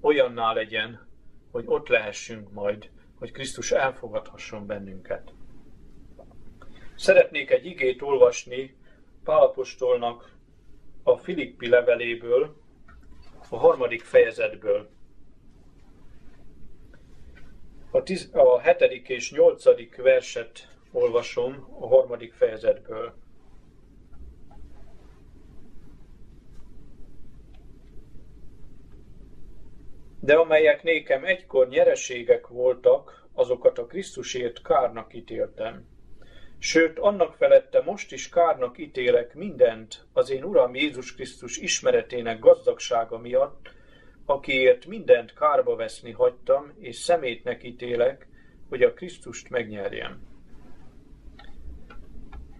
olyanná 0.00 0.52
legyen, 0.52 1.06
hogy 1.50 1.64
ott 1.66 1.88
lehessünk 1.88 2.52
majd, 2.52 2.90
hogy 3.18 3.30
Krisztus 3.30 3.70
elfogadhasson 3.72 4.66
bennünket. 4.66 5.32
Szeretnék 6.94 7.50
egy 7.50 7.66
igét 7.66 8.02
olvasni 8.02 8.76
Pálapostolnak 9.24 10.30
a 11.02 11.16
Filippi 11.16 11.68
leveléből, 11.68 12.56
a 13.48 13.56
harmadik 13.56 14.02
fejezetből. 14.02 14.88
A, 17.90 18.02
tiz, 18.02 18.30
a 18.32 18.60
hetedik 18.60 19.08
és 19.08 19.32
nyolcadik 19.32 19.96
verset 19.96 20.68
olvasom 20.92 21.76
a 21.80 21.86
harmadik 21.86 22.32
fejezetből. 22.32 23.14
De 30.26 30.34
amelyek 30.34 30.82
nékem 30.82 31.24
egykor 31.24 31.68
nyereségek 31.68 32.46
voltak, 32.46 33.28
azokat 33.34 33.78
a 33.78 33.86
Krisztusért 33.86 34.62
kárnak 34.62 35.14
ítéltem. 35.14 35.86
Sőt, 36.58 36.98
annak 36.98 37.34
felette 37.34 37.82
most 37.82 38.12
is 38.12 38.28
kárnak 38.28 38.78
ítélek 38.78 39.34
mindent 39.34 40.06
az 40.12 40.30
én 40.30 40.44
Uram 40.44 40.74
Jézus 40.74 41.14
Krisztus 41.14 41.56
ismeretének 41.56 42.38
gazdagsága 42.38 43.18
miatt, 43.18 43.70
akiért 44.24 44.86
mindent 44.86 45.34
kárba 45.34 45.76
veszni 45.76 46.10
hagytam, 46.10 46.72
és 46.78 46.96
szemétnek 46.96 47.64
ítélek, 47.64 48.28
hogy 48.68 48.82
a 48.82 48.92
Krisztust 48.92 49.50
megnyerjem. 49.50 50.22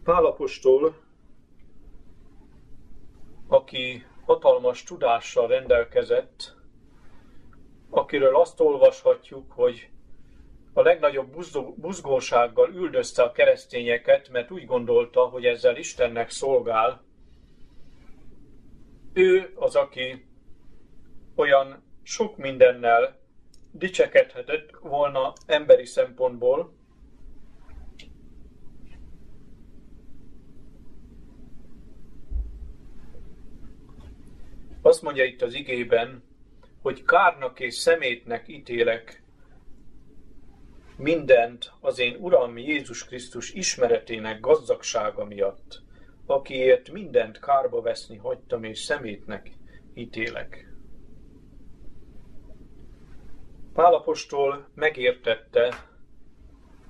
Pálapostól, 0.04 0.96
aki 3.48 4.04
hatalmas 4.24 4.82
tudással 4.82 5.46
rendelkezett, 5.46 6.55
akiről 7.90 8.36
azt 8.36 8.60
olvashatjuk, 8.60 9.52
hogy 9.52 9.88
a 10.72 10.82
legnagyobb 10.82 11.34
buzgósággal 11.76 12.74
üldözte 12.74 13.22
a 13.22 13.32
keresztényeket, 13.32 14.28
mert 14.28 14.50
úgy 14.50 14.66
gondolta, 14.66 15.20
hogy 15.20 15.44
ezzel 15.44 15.76
Istennek 15.76 16.30
szolgál. 16.30 17.04
Ő 19.12 19.52
az, 19.54 19.74
aki 19.74 20.26
olyan 21.34 21.82
sok 22.02 22.36
mindennel 22.36 23.18
dicsekedhetett 23.70 24.70
volna 24.80 25.32
emberi 25.46 25.84
szempontból, 25.84 26.74
Azt 34.86 35.02
mondja 35.02 35.24
itt 35.24 35.42
az 35.42 35.54
igében, 35.54 36.22
hogy 36.86 37.04
kárnak 37.04 37.60
és 37.60 37.74
szemétnek 37.74 38.48
ítélek 38.48 39.22
mindent 40.96 41.72
az 41.80 41.98
én 41.98 42.16
Uram 42.20 42.58
Jézus 42.58 43.04
Krisztus 43.04 43.52
ismeretének 43.52 44.40
gazdagsága 44.40 45.24
miatt, 45.24 45.82
akiért 46.26 46.90
mindent 46.90 47.40
kárba 47.40 47.80
veszni 47.80 48.16
hagytam 48.16 48.64
és 48.64 48.78
szemétnek 48.78 49.50
ítélek. 49.94 50.72
Pálapostól 53.72 54.68
megértette, 54.74 55.88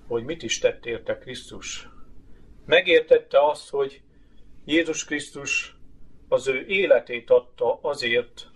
hogy 0.07 0.25
mit 0.25 0.43
is 0.43 0.59
tett 0.59 0.87
érte 0.87 1.19
Krisztus. 1.19 1.89
Megértette 2.67 3.49
azt, 3.49 3.71
hogy 3.71 4.03
Jézus 4.65 5.05
Krisztus 5.05 5.77
az 6.29 6.49
ő 6.49 6.67
életét 6.67 7.31
adta 7.31 7.79
azért, 7.83 8.55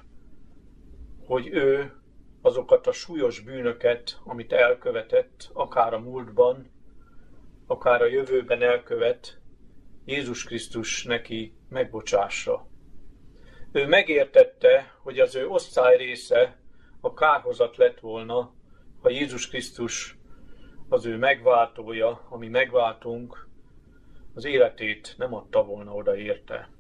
hogy 1.30 1.48
ő 1.52 1.92
azokat 2.42 2.86
a 2.86 2.92
súlyos 2.92 3.40
bűnöket, 3.40 4.20
amit 4.24 4.52
elkövetett, 4.52 5.50
akár 5.52 5.94
a 5.94 5.98
múltban, 5.98 6.70
akár 7.66 8.02
a 8.02 8.06
jövőben 8.06 8.62
elkövet, 8.62 9.40
Jézus 10.04 10.44
Krisztus 10.44 11.04
neki 11.04 11.54
megbocsássa. 11.68 12.66
Ő 13.72 13.86
megértette, 13.86 14.94
hogy 15.02 15.18
az 15.18 15.34
ő 15.34 15.48
osztály 15.48 15.96
része 15.96 16.60
a 17.00 17.14
kárhozat 17.14 17.76
lett 17.76 18.00
volna, 18.00 18.54
ha 19.00 19.10
Jézus 19.10 19.48
Krisztus 19.48 20.18
az 20.88 21.06
ő 21.06 21.16
megváltója, 21.16 22.26
ami 22.28 22.48
megváltunk, 22.48 23.48
az 24.34 24.44
életét 24.44 25.14
nem 25.18 25.34
adta 25.34 25.64
volna 25.64 25.94
oda 25.94 26.16
érte. 26.16 26.70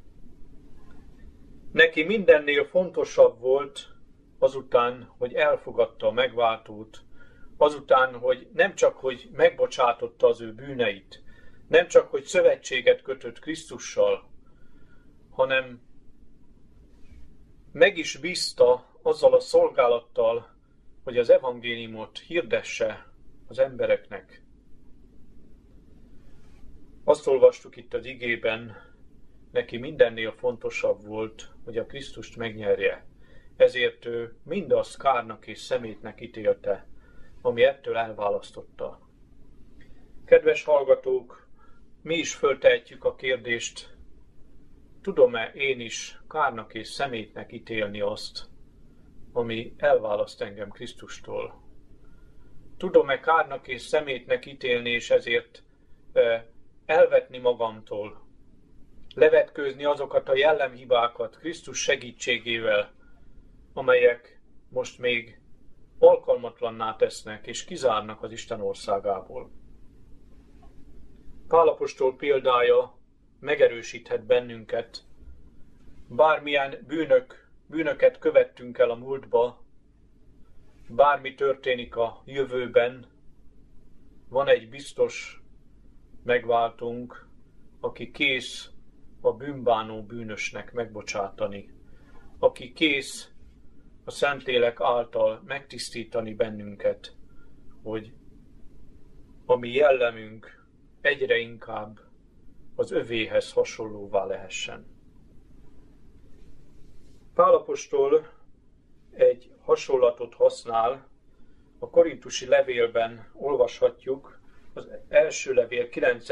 Neki 1.72 2.02
mindennél 2.02 2.64
fontosabb 2.64 3.40
volt, 3.40 3.89
azután, 4.40 5.14
hogy 5.18 5.34
elfogadta 5.34 6.06
a 6.06 6.12
megváltót, 6.12 7.00
azután, 7.56 8.14
hogy 8.18 8.48
nem 8.52 8.74
csak, 8.74 8.96
hogy 8.96 9.28
megbocsátotta 9.32 10.26
az 10.26 10.40
ő 10.40 10.52
bűneit, 10.52 11.22
nem 11.68 11.88
csak, 11.88 12.10
hogy 12.10 12.24
szövetséget 12.24 13.02
kötött 13.02 13.38
Krisztussal, 13.38 14.30
hanem 15.30 15.80
meg 17.72 17.98
is 17.98 18.16
bízta 18.16 18.86
azzal 19.02 19.34
a 19.34 19.40
szolgálattal, 19.40 20.54
hogy 21.04 21.18
az 21.18 21.30
evangéliumot 21.30 22.18
hirdesse 22.18 23.06
az 23.46 23.58
embereknek. 23.58 24.42
Azt 27.04 27.26
olvastuk 27.26 27.76
itt 27.76 27.94
az 27.94 28.04
igében, 28.04 28.76
neki 29.52 29.76
mindennél 29.76 30.32
fontosabb 30.32 31.06
volt, 31.06 31.48
hogy 31.64 31.78
a 31.78 31.86
Krisztust 31.86 32.36
megnyerje 32.36 33.09
ezért 33.60 34.04
ő 34.04 34.36
mindazt 34.44 34.98
kárnak 34.98 35.46
és 35.46 35.58
szemétnek 35.58 36.20
ítélte, 36.20 36.86
ami 37.42 37.62
ettől 37.62 37.96
elválasztotta. 37.96 39.00
Kedves 40.24 40.64
hallgatók, 40.64 41.48
mi 42.02 42.14
is 42.14 42.34
föltehetjük 42.34 43.04
a 43.04 43.14
kérdést, 43.14 43.96
tudom-e 45.02 45.52
én 45.54 45.80
is 45.80 46.20
kárnak 46.28 46.74
és 46.74 46.88
szemétnek 46.88 47.52
ítélni 47.52 48.00
azt, 48.00 48.48
ami 49.32 49.74
elválaszt 49.76 50.42
engem 50.42 50.70
Krisztustól? 50.70 51.62
Tudom-e 52.76 53.20
kárnak 53.20 53.68
és 53.68 53.82
szemétnek 53.82 54.46
ítélni, 54.46 54.90
és 54.90 55.10
ezért 55.10 55.62
elvetni 56.86 57.38
magamtól, 57.38 58.26
levetkőzni 59.14 59.84
azokat 59.84 60.28
a 60.28 60.36
jellemhibákat 60.36 61.38
Krisztus 61.38 61.82
segítségével, 61.82 62.98
amelyek 63.80 64.40
most 64.68 64.98
még 64.98 65.40
alkalmatlanná 65.98 66.96
tesznek 66.96 67.46
és 67.46 67.64
kizárnak 67.64 68.22
az 68.22 68.32
Isten 68.32 68.60
országából. 68.60 69.50
Pálapostól 71.48 72.16
példája 72.16 72.98
megerősíthet 73.38 74.24
bennünket. 74.24 75.04
Bármilyen 76.08 76.84
bűnök, 76.86 77.50
bűnöket 77.66 78.18
követtünk 78.18 78.78
el 78.78 78.90
a 78.90 78.94
múltba, 78.94 79.64
bármi 80.88 81.34
történik 81.34 81.96
a 81.96 82.22
jövőben, 82.24 83.06
van 84.28 84.48
egy 84.48 84.68
biztos 84.68 85.42
megváltunk, 86.24 87.28
aki 87.80 88.10
kész 88.10 88.70
a 89.20 89.32
bűnbánó 89.32 90.02
bűnösnek 90.02 90.72
megbocsátani, 90.72 91.70
aki 92.38 92.72
kész 92.72 93.30
a 94.10 94.12
Szentlélek 94.12 94.80
által 94.80 95.42
megtisztítani 95.46 96.34
bennünket, 96.34 97.12
hogy 97.82 98.12
a 99.46 99.56
mi 99.56 99.72
jellemünk 99.72 100.66
egyre 101.00 101.36
inkább 101.36 102.00
az 102.74 102.90
övéhez 102.90 103.52
hasonlóvá 103.52 104.24
lehessen. 104.24 104.86
Pálapostól 107.34 108.28
egy 109.10 109.50
hasonlatot 109.60 110.34
használ, 110.34 111.08
a 111.78 111.90
korintusi 111.90 112.46
levélben 112.46 113.30
olvashatjuk, 113.34 114.40
az 114.74 114.88
első 115.08 115.52
levél 115.52 115.88
9. 115.88 116.28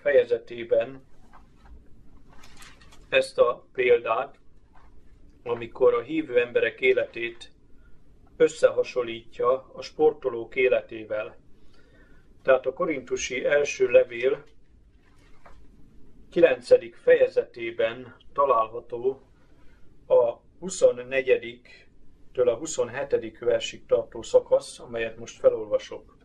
fejezetében 0.00 1.04
ezt 3.08 3.38
a 3.38 3.66
példát, 3.72 4.38
amikor 5.42 5.94
a 5.94 6.00
hívő 6.00 6.40
emberek 6.40 6.80
életét 6.80 7.52
összehasonlítja 8.36 9.70
a 9.72 9.82
sportolók 9.82 10.56
életével. 10.56 11.36
Tehát 12.42 12.66
a 12.66 12.72
korintusi 12.72 13.44
első 13.44 13.90
levél 13.90 14.44
9. 16.30 16.96
fejezetében 16.96 18.16
található 18.32 19.20
a 20.06 20.36
24 20.58 21.60
től 22.32 22.48
a 22.48 22.56
27. 22.56 23.38
versig 23.38 23.86
tartó 23.86 24.22
szakasz, 24.22 24.78
amelyet 24.78 25.18
most 25.18 25.38
felolvasok. 25.38 26.16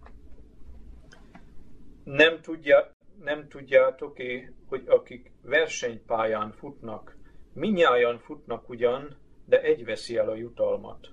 Nem, 2.04 2.42
tudja, 2.42 2.92
nem 3.20 3.48
tudjátok-é, 3.48 4.54
hogy 4.68 4.84
akik 4.88 5.32
versenypályán 5.42 6.52
futnak, 6.52 7.15
minnyáján 7.56 8.20
futnak 8.20 8.70
ugyan, 8.70 9.18
de 9.46 9.62
egy 9.62 9.86
veszi 9.86 10.18
el 10.18 10.30
a 10.30 10.36
jutalmat. 10.36 11.08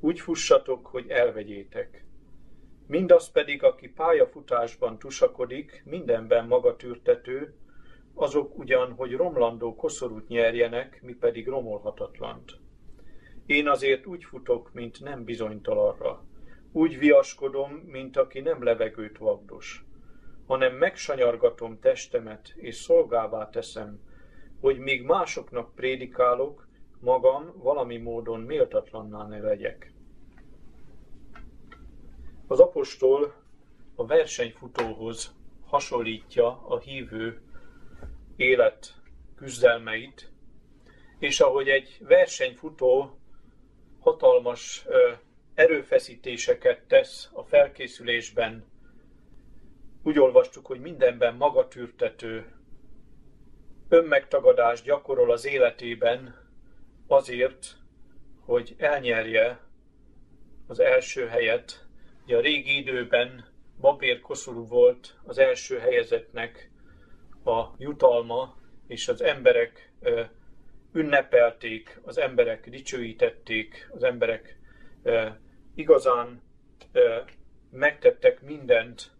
Úgy 0.00 0.20
fussatok, 0.20 0.86
hogy 0.86 1.08
elvegyétek. 1.08 2.04
Mindaz 2.86 3.30
pedig, 3.30 3.62
aki 3.62 3.88
pályafutásban 3.88 4.98
tusakodik, 4.98 5.82
mindenben 5.84 6.46
magatűrtető, 6.46 7.54
azok 8.14 8.58
ugyan, 8.58 8.92
hogy 8.92 9.12
romlandó 9.12 9.74
koszorút 9.74 10.28
nyerjenek, 10.28 11.02
mi 11.02 11.14
pedig 11.14 11.48
romolhatatlant. 11.48 12.58
Én 13.46 13.68
azért 13.68 14.06
úgy 14.06 14.24
futok, 14.24 14.72
mint 14.72 15.00
nem 15.00 15.24
bizonytalanra. 15.24 16.24
Úgy 16.72 16.98
viaskodom, 16.98 17.70
mint 17.70 18.16
aki 18.16 18.40
nem 18.40 18.62
levegőt 18.62 19.18
vagdos, 19.18 19.84
hanem 20.46 20.74
megsanyargatom 20.74 21.78
testemet, 21.80 22.52
és 22.56 22.74
szolgává 22.74 23.48
teszem, 23.48 24.00
hogy 24.60 24.78
még 24.78 25.02
másoknak 25.02 25.74
prédikálok, 25.74 26.68
magam 27.00 27.52
valami 27.56 27.96
módon 27.96 28.40
méltatlanná 28.40 29.26
ne 29.26 29.38
legyek. 29.38 29.92
Az 32.46 32.60
apostol 32.60 33.34
a 33.94 34.06
versenyfutóhoz 34.06 35.34
hasonlítja 35.66 36.66
a 36.66 36.78
hívő 36.78 37.40
élet 38.36 38.94
küzdelmeit, 39.36 40.32
és 41.18 41.40
ahogy 41.40 41.68
egy 41.68 41.98
versenyfutó 42.00 43.18
hatalmas 44.00 44.86
erőfeszítéseket 45.54 46.82
tesz 46.86 47.30
a 47.32 47.42
felkészülésben. 47.42 48.64
Úgy 50.02 50.18
olvastuk, 50.18 50.66
hogy 50.66 50.80
mindenben 50.80 51.34
magatűrtető, 51.34 52.54
önmegtagadást 53.88 54.84
gyakorol 54.84 55.30
az 55.30 55.46
életében 55.46 56.34
azért, 57.06 57.76
hogy 58.40 58.74
elnyerje 58.78 59.60
az 60.66 60.80
első 60.80 61.26
helyet. 61.26 61.86
Ugye 62.24 62.36
a 62.36 62.40
régi 62.40 62.76
időben 62.76 63.44
Babér 63.80 64.20
Koszorú 64.20 64.66
volt 64.66 65.18
az 65.24 65.38
első 65.38 65.78
helyezetnek 65.78 66.70
a 67.44 67.64
jutalma, 67.78 68.56
és 68.86 69.08
az 69.08 69.22
emberek 69.22 69.92
ünnepelték, 70.92 72.00
az 72.04 72.18
emberek 72.18 72.68
dicsőítették, 72.68 73.90
az 73.94 74.02
emberek 74.02 74.58
igazán 75.74 76.42
megtettek 77.70 78.42
mindent, 78.42 79.10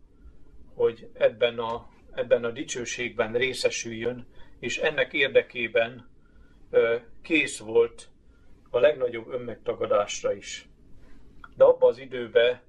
hogy 0.74 1.11
ebben 1.12 1.59
a, 1.59 1.88
ebben 2.14 2.44
a 2.44 2.50
dicsőségben 2.50 3.33
részesüljön, 3.33 4.26
és 4.59 4.79
ennek 4.79 5.12
érdekében 5.12 6.09
kész 7.23 7.59
volt 7.59 8.09
a 8.71 8.79
legnagyobb 8.79 9.29
önmegtagadásra 9.29 10.33
is. 10.33 10.69
De 11.57 11.64
abban 11.64 11.90
az 11.90 11.99
időben 11.99 12.61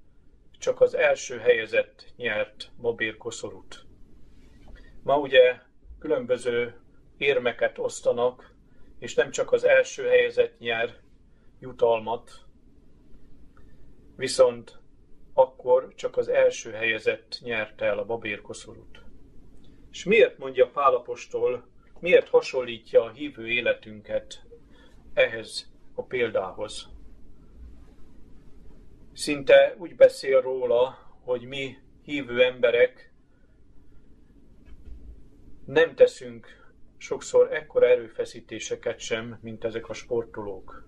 csak 0.59 0.81
az 0.81 0.95
első 0.95 1.37
helyezett 1.37 2.05
nyert 2.15 2.71
Babér 2.81 3.17
Koszorút. 3.17 3.85
Ma 5.03 5.17
ugye 5.17 5.55
különböző 5.99 6.81
érmeket 7.17 7.77
osztanak, 7.77 8.55
és 8.99 9.13
nem 9.13 9.31
csak 9.31 9.51
az 9.51 9.63
első 9.63 10.03
helyzet 10.03 10.59
nyer 10.59 10.99
jutalmat, 11.59 12.31
viszont 14.15 14.79
akkor 15.33 15.93
csak 15.95 16.17
az 16.17 16.27
első 16.27 16.71
helyezett 16.71 17.39
nyerte 17.41 17.85
el 17.85 17.97
a 17.97 18.05
babérkoszorút. 18.05 19.01
És 19.91 20.03
miért 20.03 20.37
mondja 20.37 20.69
Pálapostól, 20.69 21.67
miért 22.01 22.29
hasonlítja 22.29 23.03
a 23.03 23.11
hívő 23.11 23.47
életünket 23.47 24.43
ehhez 25.13 25.71
a 25.95 26.03
példához? 26.03 26.89
Szinte 29.13 29.75
úgy 29.77 29.95
beszél 29.95 30.41
róla, 30.41 30.97
hogy 31.23 31.41
mi 31.41 31.77
hívő 32.03 32.43
emberek 32.43 33.11
nem 35.65 35.95
teszünk 35.95 36.47
sokszor 36.97 37.53
ekkora 37.53 37.87
erőfeszítéseket 37.87 38.99
sem, 38.99 39.39
mint 39.41 39.63
ezek 39.63 39.89
a 39.89 39.93
sportolók. 39.93 40.87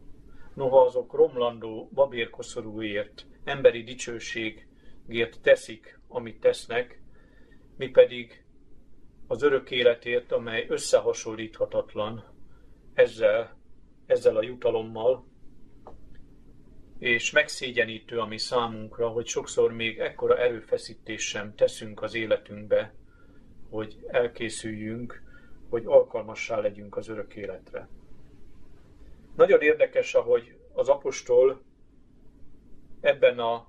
Noha 0.53 0.81
azok 0.81 1.13
romlandó 1.13 1.89
babérkoszorúért, 1.93 3.25
emberi 3.43 3.83
dicsőségért 3.83 5.41
teszik, 5.41 5.99
amit 6.07 6.39
tesznek, 6.39 7.01
mi 7.77 7.89
pedig 7.89 8.43
az 9.29 9.43
örök 9.43 9.71
életért, 9.71 10.31
amely 10.31 10.65
összehasonlíthatatlan 10.69 12.23
ezzel, 12.93 13.57
ezzel 14.05 14.35
a 14.35 14.43
jutalommal, 14.43 15.27
és 16.99 17.31
megszégyenítő, 17.31 18.19
ami 18.19 18.37
számunkra, 18.37 19.07
hogy 19.07 19.27
sokszor 19.27 19.71
még 19.73 19.99
ekkora 19.99 20.37
erőfeszítés 20.37 21.27
sem 21.27 21.55
teszünk 21.55 22.01
az 22.01 22.15
életünkbe, 22.15 22.93
hogy 23.69 24.05
elkészüljünk 24.07 25.27
hogy 25.69 25.85
alkalmassá 25.85 26.59
legyünk 26.59 26.97
az 26.97 27.09
örök 27.09 27.35
életre. 27.35 27.89
Nagyon 29.35 29.61
érdekes, 29.61 30.13
ahogy 30.13 30.57
az 30.73 30.89
apostol 30.89 31.61
ebben 33.01 33.39
a 33.39 33.67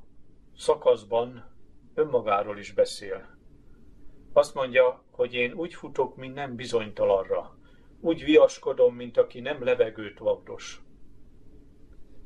szakaszban 0.56 1.50
önmagáról 1.94 2.58
is 2.58 2.72
beszél. 2.72 3.29
Azt 4.32 4.54
mondja, 4.54 5.02
hogy 5.10 5.34
én 5.34 5.52
úgy 5.52 5.74
futok, 5.74 6.16
mint 6.16 6.34
nem 6.34 6.56
bizonytalanra. 6.56 7.58
Úgy 8.00 8.24
viaskodom, 8.24 8.94
mint 8.94 9.16
aki 9.16 9.40
nem 9.40 9.64
levegőt 9.64 10.18
vagdos, 10.18 10.80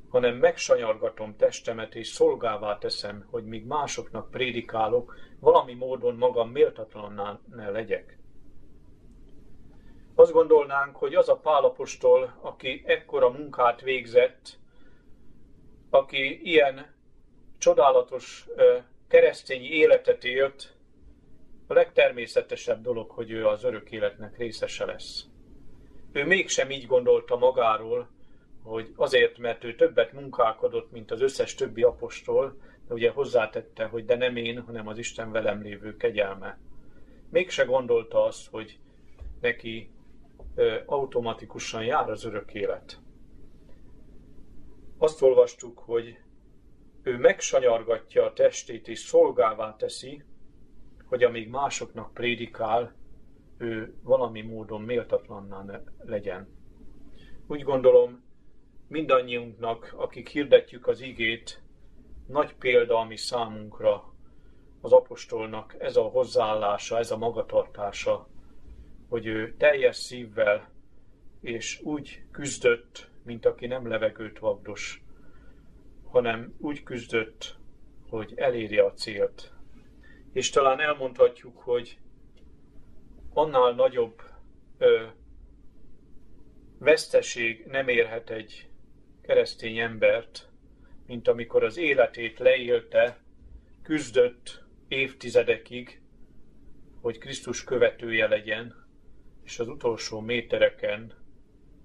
hanem 0.08 0.36
megsanyargatom 0.36 1.36
testemet 1.36 1.94
és 1.94 2.08
szolgává 2.08 2.78
teszem, 2.78 3.26
hogy 3.30 3.44
míg 3.44 3.66
másoknak 3.66 4.30
prédikálok, 4.30 5.14
valami 5.40 5.74
módon 5.74 6.14
magam 6.14 6.50
méltatlanná 6.50 7.40
ne 7.50 7.70
legyek. 7.70 8.18
Azt 10.14 10.32
gondolnánk, 10.32 10.96
hogy 10.96 11.14
az 11.14 11.28
a 11.28 11.36
pálapostól, 11.36 12.38
aki 12.40 12.82
ekkora 12.86 13.30
munkát 13.30 13.80
végzett, 13.80 14.58
aki 15.90 16.50
ilyen 16.50 16.94
csodálatos 17.58 18.48
keresztény 19.08 19.62
életet 19.62 20.24
élt, 20.24 20.73
a 21.66 21.72
legtermészetesebb 21.72 22.82
dolog, 22.82 23.10
hogy 23.10 23.30
ő 23.30 23.46
az 23.46 23.64
örök 23.64 23.90
életnek 23.90 24.36
részese 24.36 24.84
lesz. 24.84 25.24
Ő 26.12 26.24
mégsem 26.24 26.70
így 26.70 26.86
gondolta 26.86 27.36
magáról, 27.36 28.10
hogy 28.62 28.92
azért, 28.96 29.38
mert 29.38 29.64
ő 29.64 29.74
többet 29.74 30.12
munkálkodott, 30.12 30.90
mint 30.90 31.10
az 31.10 31.20
összes 31.20 31.54
többi 31.54 31.82
apostol, 31.82 32.56
de 32.88 32.94
ugye 32.94 33.10
hozzátette, 33.10 33.84
hogy 33.84 34.04
de 34.04 34.16
nem 34.16 34.36
én, 34.36 34.60
hanem 34.60 34.88
az 34.88 34.98
Isten 34.98 35.32
velem 35.32 35.62
lévő 35.62 35.96
kegyelme. 35.96 36.58
Mégse 37.30 37.64
gondolta 37.64 38.24
azt, 38.24 38.48
hogy 38.50 38.78
neki 39.40 39.90
ö, 40.54 40.76
automatikusan 40.86 41.84
jár 41.84 42.10
az 42.10 42.24
örök 42.24 42.54
élet. 42.54 42.98
Azt 44.98 45.22
olvastuk, 45.22 45.78
hogy 45.78 46.18
ő 47.02 47.18
megsanyargatja 47.18 48.24
a 48.24 48.32
testét 48.32 48.88
és 48.88 48.98
szolgává 48.98 49.76
teszi, 49.76 50.24
hogy 51.06 51.22
amíg 51.22 51.48
másoknak 51.48 52.14
prédikál, 52.14 52.94
ő 53.58 53.94
valami 54.02 54.42
módon 54.42 54.80
méltatlanná 54.80 55.80
legyen. 55.98 56.48
Úgy 57.46 57.62
gondolom, 57.62 58.24
mindannyiunknak, 58.88 59.94
akik 59.96 60.28
hirdetjük 60.28 60.86
az 60.86 61.00
igét, 61.00 61.62
nagy 62.26 62.54
példa, 62.54 62.98
ami 62.98 63.16
számunkra 63.16 64.14
az 64.80 64.92
apostolnak 64.92 65.76
ez 65.78 65.96
a 65.96 66.02
hozzáállása, 66.02 66.98
ez 66.98 67.10
a 67.10 67.16
magatartása, 67.16 68.28
hogy 69.08 69.26
ő 69.26 69.54
teljes 69.58 69.96
szívvel 69.96 70.72
és 71.40 71.80
úgy 71.82 72.22
küzdött, 72.30 73.10
mint 73.22 73.46
aki 73.46 73.66
nem 73.66 73.88
levegőt 73.88 74.38
vagdos, 74.38 75.02
hanem 76.04 76.54
úgy 76.58 76.82
küzdött, 76.82 77.56
hogy 78.08 78.32
elérje 78.36 78.84
a 78.84 78.92
célt. 78.92 79.53
És 80.34 80.50
talán 80.50 80.80
elmondhatjuk, 80.80 81.58
hogy 81.58 81.98
annál 83.32 83.72
nagyobb 83.72 84.22
ö, 84.78 85.04
veszteség 86.78 87.64
nem 87.66 87.88
érhet 87.88 88.30
egy 88.30 88.68
keresztény 89.22 89.78
embert, 89.78 90.48
mint 91.06 91.28
amikor 91.28 91.64
az 91.64 91.76
életét 91.76 92.38
leélte, 92.38 93.18
küzdött 93.82 94.64
évtizedekig, 94.88 96.00
hogy 97.00 97.18
Krisztus 97.18 97.64
követője 97.64 98.26
legyen, 98.26 98.86
és 99.44 99.58
az 99.58 99.68
utolsó 99.68 100.20
métereken 100.20 101.12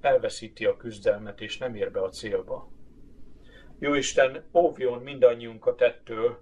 elveszíti 0.02 0.66
a 0.66 0.78
küzdelmet, 0.78 1.42
és 1.42 1.58
nem 1.58 1.76
ér 1.76 1.92
be 1.92 2.02
a 2.02 2.10
célba. 2.10 2.72
Jóisten 3.80 4.50
óvjon 4.54 5.02
mindannyiunkat 5.02 5.82
ettől, 5.82 6.40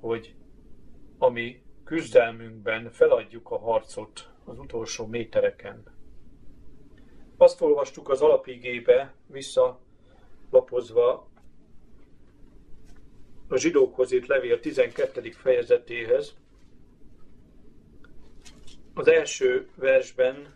hogy 0.00 0.34
ami 1.22 1.62
küzdelmünkben 1.84 2.90
feladjuk 2.90 3.50
a 3.50 3.58
harcot 3.58 4.30
az 4.44 4.58
utolsó 4.58 5.06
métereken. 5.06 5.82
Azt 7.36 7.60
olvastuk 7.60 8.08
az 8.08 8.20
alapigébe, 8.20 9.14
visszalapozva 9.26 11.28
a 13.48 13.56
zsidókhoz 13.56 14.12
írt 14.12 14.26
levél 14.26 14.60
12. 14.60 15.30
fejezetéhez. 15.30 16.34
Az 18.94 19.08
első 19.08 19.68
versben 19.74 20.54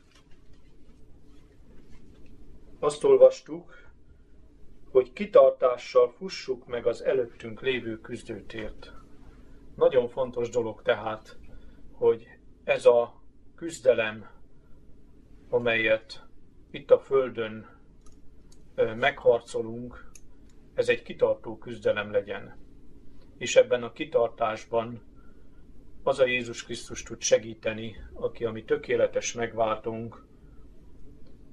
azt 2.78 3.04
olvastuk, 3.04 3.84
hogy 4.90 5.12
kitartással 5.12 6.10
fussuk 6.10 6.66
meg 6.66 6.86
az 6.86 7.02
előttünk 7.02 7.60
lévő 7.60 8.00
küzdőtért. 8.00 8.96
Nagyon 9.76 10.08
fontos 10.08 10.48
dolog 10.48 10.82
tehát, 10.82 11.36
hogy 11.92 12.28
ez 12.64 12.86
a 12.86 13.22
küzdelem, 13.54 14.30
amelyet 15.48 16.24
itt 16.70 16.90
a 16.90 16.98
Földön 16.98 17.66
megharcolunk, 18.74 20.10
ez 20.74 20.88
egy 20.88 21.02
kitartó 21.02 21.58
küzdelem 21.58 22.10
legyen. 22.10 22.56
És 23.38 23.56
ebben 23.56 23.82
a 23.82 23.92
kitartásban 23.92 25.02
az 26.02 26.18
a 26.18 26.26
Jézus 26.26 26.64
Krisztus 26.64 27.02
tud 27.02 27.20
segíteni, 27.20 27.96
aki 28.12 28.44
a 28.44 28.52
mi 28.52 28.64
tökéletes 28.64 29.32
megváltunk, 29.32 30.26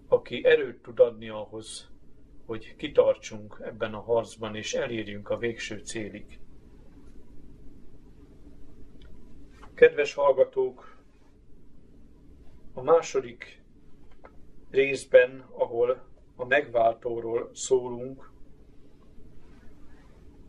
aki 0.08 0.46
erőt 0.46 0.82
tud 0.82 1.00
adni 1.00 1.30
ahhoz, 1.30 1.92
hogy 2.46 2.76
kitartsunk 2.76 3.62
ebben 3.64 3.94
a 3.94 4.02
harcban, 4.02 4.56
és 4.56 4.74
elérjünk 4.74 5.30
a 5.30 5.38
végső 5.38 5.78
célig. 5.78 6.40
Kedves 9.76 10.14
hallgatók, 10.14 10.98
a 12.74 12.82
második 12.82 13.62
részben, 14.72 15.46
ahol 15.52 16.08
a 16.36 16.46
megváltóról 16.46 17.50
szólunk, 17.54 18.32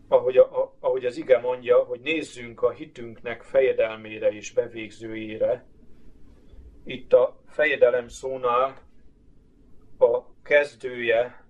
ahogy, 0.08 0.36
a, 0.36 0.76
ahogy 0.80 1.04
az 1.04 1.16
ige 1.16 1.38
mondja, 1.38 1.84
hogy 1.84 2.00
nézzünk 2.00 2.62
a 2.62 2.70
hitünknek 2.70 3.42
fejedelmére 3.42 4.32
és 4.32 4.52
bevégzőjére. 4.52 5.66
Itt 6.84 7.12
a 7.12 7.40
fejedelem 7.46 8.08
szónál 8.08 8.78
a 9.98 10.42
kezdője 10.42 11.44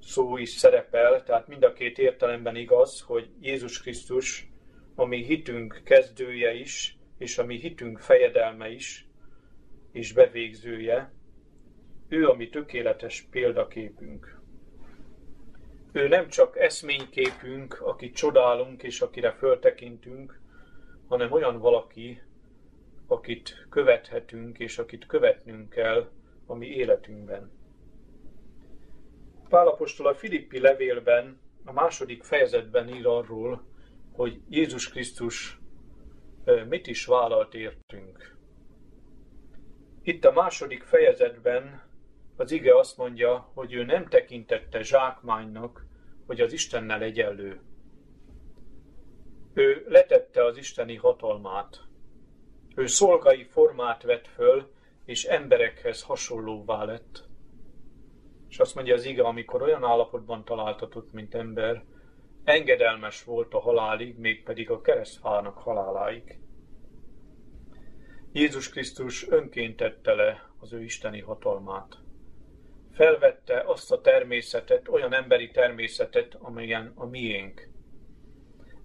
szó 0.00 0.36
is 0.36 0.50
szerepel, 0.50 1.22
tehát 1.22 1.48
mind 1.48 1.62
a 1.62 1.72
két 1.72 1.98
értelemben 1.98 2.56
igaz, 2.56 3.00
hogy 3.00 3.30
Jézus 3.40 3.80
Krisztus 3.80 4.50
a 4.98 5.04
mi 5.04 5.24
hitünk 5.24 5.80
kezdője 5.84 6.52
is, 6.52 6.98
és 7.18 7.38
a 7.38 7.44
mi 7.44 7.58
hitünk 7.58 7.98
fejedelme 7.98 8.70
is, 8.70 9.08
és 9.92 10.12
bevégzője. 10.12 11.12
Ő 12.08 12.28
a 12.28 12.34
mi 12.34 12.48
tökéletes 12.48 13.26
példaképünk. 13.30 14.40
Ő 15.92 16.08
nem 16.08 16.28
csak 16.28 16.58
eszményképünk, 16.58 17.80
akit 17.80 18.14
csodálunk 18.14 18.82
és 18.82 19.00
akire 19.00 19.32
föltekintünk, 19.32 20.40
hanem 21.08 21.32
olyan 21.32 21.58
valaki, 21.58 22.22
akit 23.06 23.66
követhetünk 23.70 24.58
és 24.58 24.78
akit 24.78 25.06
követnünk 25.06 25.68
kell 25.70 26.10
a 26.46 26.54
mi 26.54 26.66
életünkben. 26.66 27.50
Pálapostól 29.48 30.06
a 30.06 30.14
Filippi 30.14 30.60
levélben, 30.60 31.40
a 31.64 31.72
második 31.72 32.22
fejezetben 32.22 32.88
ír 32.88 33.06
arról, 33.06 33.64
hogy 34.16 34.40
Jézus 34.48 34.88
Krisztus 34.88 35.60
mit 36.68 36.86
is 36.86 37.06
vállalt 37.06 37.54
értünk. 37.54 38.36
Itt 40.02 40.24
a 40.24 40.32
második 40.32 40.82
fejezetben 40.82 41.82
az 42.36 42.50
ige 42.50 42.78
azt 42.78 42.96
mondja, 42.96 43.50
hogy 43.54 43.72
ő 43.72 43.84
nem 43.84 44.08
tekintette 44.08 44.82
zsákmánynak, 44.82 45.86
hogy 46.26 46.40
az 46.40 46.52
Istennel 46.52 47.02
egyenlő. 47.02 47.60
Ő 49.54 49.84
letette 49.88 50.44
az 50.44 50.56
isteni 50.56 50.96
hatalmát. 50.96 51.80
Ő 52.74 52.86
szolgai 52.86 53.44
formát 53.44 54.02
vett 54.02 54.26
föl, 54.26 54.72
és 55.04 55.24
emberekhez 55.24 56.02
hasonlóvá 56.02 56.84
lett. 56.84 57.24
És 58.48 58.58
azt 58.58 58.74
mondja 58.74 58.94
az 58.94 59.04
ige, 59.04 59.22
amikor 59.22 59.62
olyan 59.62 59.84
állapotban 59.84 60.44
találtatott, 60.44 61.12
mint 61.12 61.34
ember, 61.34 61.84
engedelmes 62.46 63.24
volt 63.24 63.54
a 63.54 63.60
halálig, 63.60 64.18
mégpedig 64.18 64.70
a 64.70 64.80
keresztfának 64.80 65.58
haláláig. 65.58 66.38
Jézus 68.32 68.68
Krisztus 68.68 69.28
önként 69.28 69.76
tette 69.76 70.14
le 70.14 70.50
az 70.60 70.72
ő 70.72 70.82
isteni 70.82 71.20
hatalmát. 71.20 71.96
Felvette 72.92 73.60
azt 73.66 73.92
a 73.92 74.00
természetet, 74.00 74.88
olyan 74.88 75.14
emberi 75.14 75.50
természetet, 75.50 76.34
amelyen 76.34 76.92
a 76.94 77.06
miénk. 77.06 77.68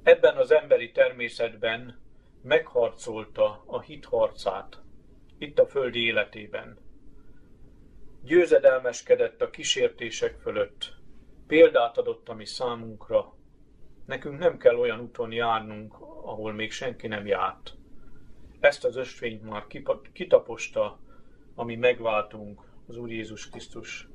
Ebben 0.03 0.37
az 0.37 0.51
emberi 0.51 0.91
természetben 0.91 2.01
megharcolta 2.43 3.63
a 3.65 3.81
hit 3.81 4.05
harcát, 4.05 4.81
itt 5.37 5.59
a 5.59 5.67
földi 5.67 6.05
életében. 6.05 6.77
Győzedelmeskedett 8.23 9.41
a 9.41 9.49
kísértések 9.49 10.39
fölött, 10.39 10.93
példát 11.47 11.97
adott 11.97 12.29
a 12.29 12.33
mi 12.33 12.45
számunkra. 12.45 13.39
Nekünk 14.11 14.39
nem 14.39 14.57
kell 14.57 14.75
olyan 14.75 14.99
úton 14.99 15.31
járnunk, 15.31 15.93
ahol 16.23 16.53
még 16.53 16.71
senki 16.71 17.07
nem 17.07 17.25
járt. 17.25 17.73
Ezt 18.59 18.85
az 18.85 18.95
ösvényt 18.95 19.49
már 19.49 19.65
kitaposta, 20.13 20.99
ami 21.55 21.75
megváltunk, 21.75 22.61
az 22.87 22.97
Úr 22.97 23.11
Jézus 23.11 23.49
Krisztus. 23.49 24.07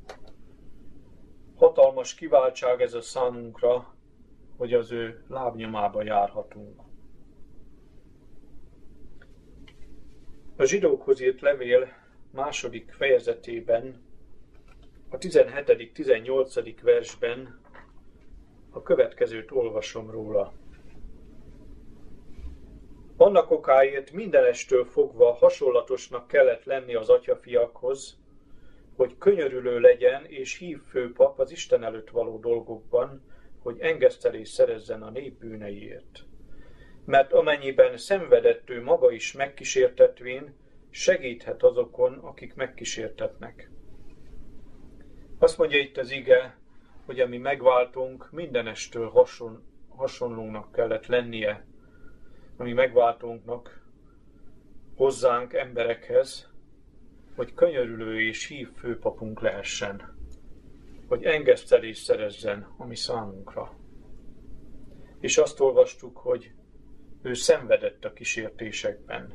Hatalmas 1.56 2.14
kiváltság 2.14 2.80
ez 2.80 2.94
a 2.94 3.00
számunkra, 3.00 3.94
hogy 4.56 4.72
az 4.72 4.92
ő 4.92 5.24
lábnyomába 5.28 6.02
járhatunk. 6.02 6.80
A 10.56 10.64
zsidókhoz 10.64 11.20
írt 11.20 11.40
levél 11.40 11.88
második 12.30 12.92
fejezetében, 12.92 14.04
a 15.11 15.16
17.-18. 15.18 16.76
versben 16.82 17.64
a 18.76 18.82
következőt 18.82 19.50
olvasom 19.50 20.10
róla. 20.10 20.52
Annak 23.16 23.50
okáért 23.50 24.12
mindenestől 24.12 24.84
fogva 24.84 25.32
hasonlatosnak 25.32 26.26
kellett 26.26 26.64
lenni 26.64 26.94
az 26.94 27.08
atyafiakhoz, 27.08 28.18
hogy 28.96 29.18
könyörülő 29.18 29.80
legyen 29.80 30.24
és 30.24 30.58
hív 30.58 30.78
főpap 30.88 31.38
az 31.38 31.50
Isten 31.50 31.84
előtt 31.84 32.10
való 32.10 32.38
dolgokban, 32.38 33.22
hogy 33.62 33.78
engesztelés 33.80 34.48
szerezzen 34.48 35.02
a 35.02 35.10
nép 35.10 35.38
bűneiért. 35.38 36.24
Mert 37.04 37.32
amennyiben 37.32 37.96
szenvedett 37.96 38.70
ő 38.70 38.82
maga 38.82 39.10
is 39.10 39.32
megkísértetvén, 39.32 40.54
segíthet 40.90 41.62
azokon, 41.62 42.12
akik 42.12 42.54
megkísértetnek. 42.54 43.70
Azt 45.38 45.58
mondja 45.58 45.78
itt 45.78 45.96
az 45.96 46.10
ige, 46.10 46.58
hogy 47.07 47.21
ami 47.21 47.38
megváltunk, 47.38 48.31
mindenestől 48.31 49.09
hason, 49.09 49.62
hasonlónak 49.88 50.73
kellett 50.73 51.07
lennie, 51.07 51.66
ami 52.57 52.73
megváltunknak 52.73 53.85
hozzánk 54.97 55.53
emberekhez, 55.53 56.51
hogy 57.37 57.55
könyörülő 57.55 58.21
és 58.21 58.47
hív 58.47 58.69
főpapunk 58.77 59.40
lehessen, 59.40 60.16
hogy 61.09 61.25
engesztelés 61.25 61.99
szerezzen 61.99 62.66
a 62.79 62.87
mi 62.87 62.97
számunkra. 62.97 63.75
És 65.21 65.38
azt 65.38 65.61
olvastuk, 65.61 66.16
hogy 66.16 66.53
ő 67.23 67.35
szenvedett 67.35 68.05
a 68.05 68.12
kísértésekben, 68.12 69.35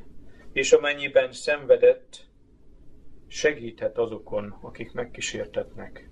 és 0.52 0.72
amennyiben 0.72 1.32
szenvedett, 1.32 2.26
segíthet 3.26 3.98
azokon, 3.98 4.58
akik 4.60 4.92
megkísértetnek. 4.92 6.11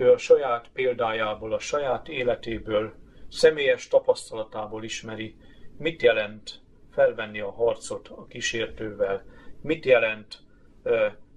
Ő 0.00 0.10
a 0.10 0.18
saját 0.18 0.68
példájából, 0.72 1.52
a 1.52 1.58
saját 1.58 2.08
életéből, 2.08 2.94
személyes 3.28 3.88
tapasztalatából 3.88 4.84
ismeri, 4.84 5.36
mit 5.78 6.02
jelent 6.02 6.60
felvenni 6.90 7.40
a 7.40 7.50
harcot 7.50 8.08
a 8.08 8.26
kísértővel, 8.26 9.24
mit 9.62 9.84
jelent 9.84 10.38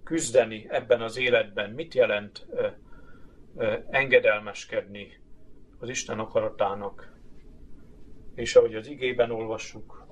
küzdeni 0.04 0.65
ebben 0.69 1.02
az 1.02 1.17
életben, 1.17 1.69
mit 1.69 1.93
jelent 1.93 2.47
engedelmeskedni 3.89 5.19
az 5.80 5.89
Isten 5.89 6.19
akaratának. 6.19 7.13
És 8.36 8.56
ahogy 8.56 8.76
az 8.76 8.88
igében 8.88 9.32
olvassuk, 9.32 10.08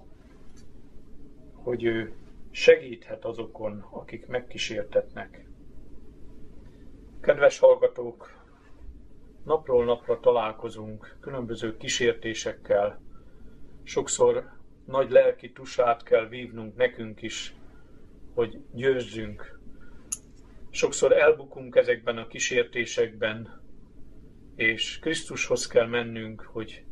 hogy 1.54 1.84
ő 1.84 2.14
segíthet 2.50 3.26
azokon, 3.26 3.86
akik 3.90 4.28
megkísértetnek. 4.28 5.46
Kedves 7.22 7.60
hallgatók, 7.60 8.40
napról 9.44 9.86
napra 9.86 10.20
találkozunk 10.20 11.18
különböző 11.20 11.78
kísértésekkel. 11.78 13.02
Sokszor 13.84 14.52
nagy 14.86 15.10
lelki 15.10 15.52
tusát 15.52 16.04
kell 16.04 16.28
vívnunk 16.28 16.76
nekünk 16.76 17.22
is, 17.22 17.56
hogy 18.34 18.62
győzzünk. 18.74 19.60
Sokszor 20.70 21.12
elbukunk 21.12 21.76
ezekben 21.76 22.18
a 22.18 22.28
kísértésekben, 22.28 23.62
és 24.56 25.00
Krisztushoz 25.00 25.68
kell 25.68 25.88
mennünk, 25.88 26.42
hogy 26.42 26.84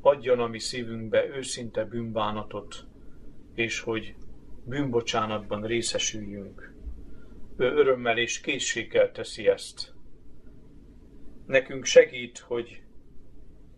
adjon 0.00 0.40
a 0.40 0.46
mi 0.46 0.58
szívünkbe 0.58 1.26
őszinte 1.26 1.84
bűnbánatot, 1.84 2.86
és 3.54 3.80
hogy 3.80 4.14
bűnbocsánatban 4.64 5.62
részesüljünk. 5.62 6.74
Ő 7.56 7.64
örömmel 7.64 8.18
és 8.18 8.40
készséggel 8.40 9.12
teszi 9.12 9.48
ezt. 9.48 9.97
Nekünk 11.48 11.84
segít, 11.84 12.38
hogy 12.38 12.82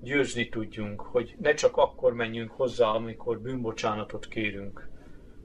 győzni 0.00 0.48
tudjunk, 0.48 1.00
hogy 1.00 1.35
ne 1.38 1.54
csak 1.54 1.76
akkor 1.76 2.14
menjünk 2.14 2.50
hozzá, 2.50 2.87
amikor 2.87 3.40
bűnbocsánatot 3.40 4.28
kérünk, 4.28 4.88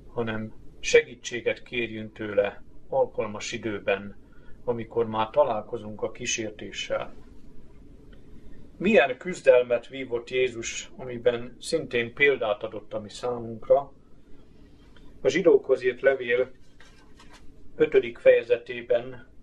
hanem 0.07 0.53
segítséget 0.79 1.63
kérjünk 1.63 2.13
tőle 2.13 2.63
alkalmas 2.89 3.51
időben, 3.51 4.17
amikor 4.63 5.07
már 5.07 5.29
találkozunk 5.29 6.01
a 6.01 6.11
kísértéssel. 6.11 7.13
Milyen 8.77 9.17
küzdelmet 9.17 9.87
vívott 9.87 10.29
Jézus, 10.29 10.91
amiben 10.95 11.55
szintén 11.59 12.13
példát 12.13 12.63
adott 12.63 12.93
a 12.93 12.99
mi 12.99 13.09
számunkra, 13.09 13.91
a 15.21 15.27
zsidókhoz 15.27 15.83
írt 15.83 16.01
levél 16.01 16.51
5. 17.75 18.17
fejezetében 18.17 19.33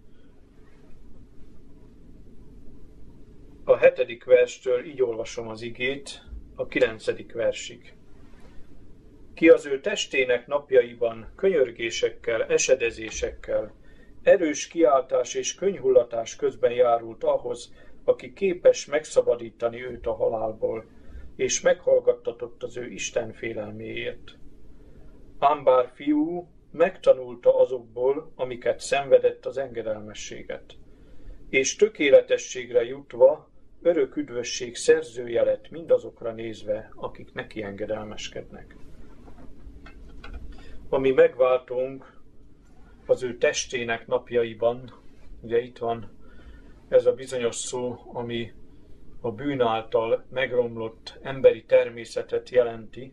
a 3.64 3.76
7. 3.76 4.24
verstől 4.24 4.84
így 4.84 5.02
olvasom 5.02 5.48
az 5.48 5.62
igét 5.62 6.22
a 6.54 6.66
9. 6.66 7.32
versig. 7.32 7.94
Ki 9.34 9.48
az 9.48 9.66
ő 9.66 9.80
testének 9.80 10.46
napjaiban 10.46 11.32
könyörgésekkel, 11.36 12.44
esedezésekkel, 12.44 13.74
erős 14.22 14.68
kiáltás 14.68 15.34
és 15.34 15.54
könyhullatás 15.54 16.36
közben 16.36 16.72
járult 16.72 17.24
ahhoz, 17.24 17.74
aki 18.04 18.32
képes 18.32 18.86
megszabadítani 18.86 19.84
őt 19.84 20.06
a 20.06 20.14
halálból, 20.14 20.84
és 21.36 21.60
meghallgattatott 21.60 22.62
az 22.62 22.76
ő 22.76 22.90
Isten 22.90 23.32
félelméért 23.32 24.36
Ám 25.38 25.64
bár 25.64 25.90
fiú 25.94 26.48
megtanulta 26.70 27.58
azokból, 27.58 28.32
amiket 28.34 28.80
szenvedett 28.80 29.46
az 29.46 29.58
engedelmességet, 29.58 30.74
és 31.48 31.76
tökéletességre 31.76 32.84
jutva 32.84 33.51
örök 33.82 34.16
üdvösség 34.16 34.76
szerzője 34.76 35.42
lett 35.42 35.70
mindazokra 35.70 36.32
nézve, 36.32 36.90
akik 36.94 37.32
neki 37.32 37.62
engedelmeskednek. 37.62 38.76
Ami 40.88 41.10
megváltunk 41.10 42.20
az 43.06 43.22
ő 43.22 43.36
testének 43.36 44.06
napjaiban, 44.06 44.92
ugye 45.40 45.60
itt 45.60 45.78
van 45.78 46.10
ez 46.88 47.06
a 47.06 47.12
bizonyos 47.12 47.56
szó, 47.56 47.98
ami 48.12 48.52
a 49.20 49.30
bűn 49.30 49.60
által 49.60 50.24
megromlott 50.30 51.18
emberi 51.22 51.64
természetet 51.64 52.48
jelenti, 52.48 53.12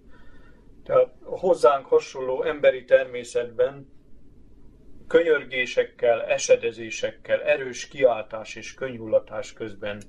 tehát 0.83 1.15
a 1.23 1.37
hozzánk 1.37 1.85
hasonló 1.85 2.43
emberi 2.43 2.85
természetben 2.85 3.89
könyörgésekkel, 5.07 6.23
esedezésekkel, 6.23 7.41
erős 7.41 7.87
kiáltás 7.87 8.55
és 8.55 8.73
könyhullatás 8.73 9.53
közben 9.53 10.01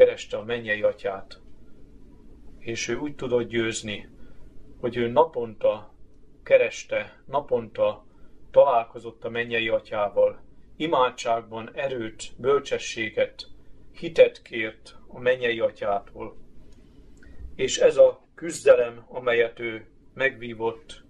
kereste 0.00 0.36
a 0.36 0.44
mennyei 0.44 0.82
atyát. 0.82 1.40
És 2.58 2.88
ő 2.88 2.96
úgy 2.96 3.14
tudott 3.14 3.48
győzni, 3.48 4.08
hogy 4.78 4.96
ő 4.96 5.08
naponta 5.08 5.94
kereste, 6.42 7.22
naponta 7.26 8.06
találkozott 8.50 9.24
a 9.24 9.28
mennyei 9.28 9.68
atyával, 9.68 10.42
imádságban 10.76 11.70
erőt, 11.74 12.32
bölcsességet, 12.36 13.46
hitet 13.92 14.42
kért 14.42 14.96
a 15.08 15.18
mennyei 15.18 15.60
atyától. 15.60 16.36
És 17.54 17.78
ez 17.78 17.96
a 17.96 18.26
küzdelem, 18.34 19.04
amelyet 19.08 19.58
ő 19.58 19.86
megvívott 20.14 21.02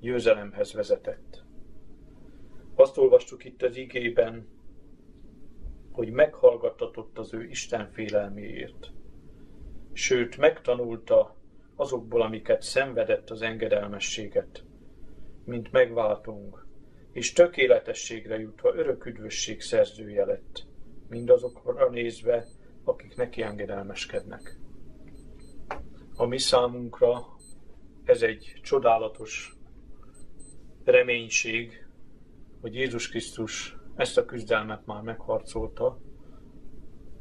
győzelemhez 0.00 0.72
vezetett. 0.72 1.44
Azt 2.74 2.98
olvastuk 2.98 3.44
itt 3.44 3.62
az 3.62 3.76
igében, 3.76 4.48
hogy 5.98 6.10
meghallgattatott 6.10 7.18
az 7.18 7.34
ő 7.34 7.44
Isten 7.44 7.90
félelméért. 7.92 8.90
Sőt, 9.92 10.36
megtanulta 10.36 11.36
azokból, 11.76 12.22
amiket 12.22 12.62
szenvedett 12.62 13.30
az 13.30 13.42
engedelmességet, 13.42 14.64
mint 15.44 15.72
megváltunk, 15.72 16.66
és 17.12 17.32
tökéletességre 17.32 18.38
jutva 18.38 18.74
örök 18.74 19.06
üdvösség 19.06 19.60
szerzője 19.60 20.24
lett, 20.24 20.66
mindazokra 21.08 21.90
nézve, 21.90 22.46
akik 22.84 23.16
neki 23.16 23.42
engedelmeskednek. 23.42 24.58
A 26.14 26.26
mi 26.26 26.38
számunkra 26.38 27.26
ez 28.04 28.22
egy 28.22 28.60
csodálatos 28.62 29.56
reménység, 30.84 31.86
hogy 32.60 32.74
Jézus 32.74 33.08
Krisztus 33.08 33.77
ezt 33.98 34.18
a 34.18 34.24
küzdelmet 34.24 34.86
már 34.86 35.02
megharcolta, 35.02 35.98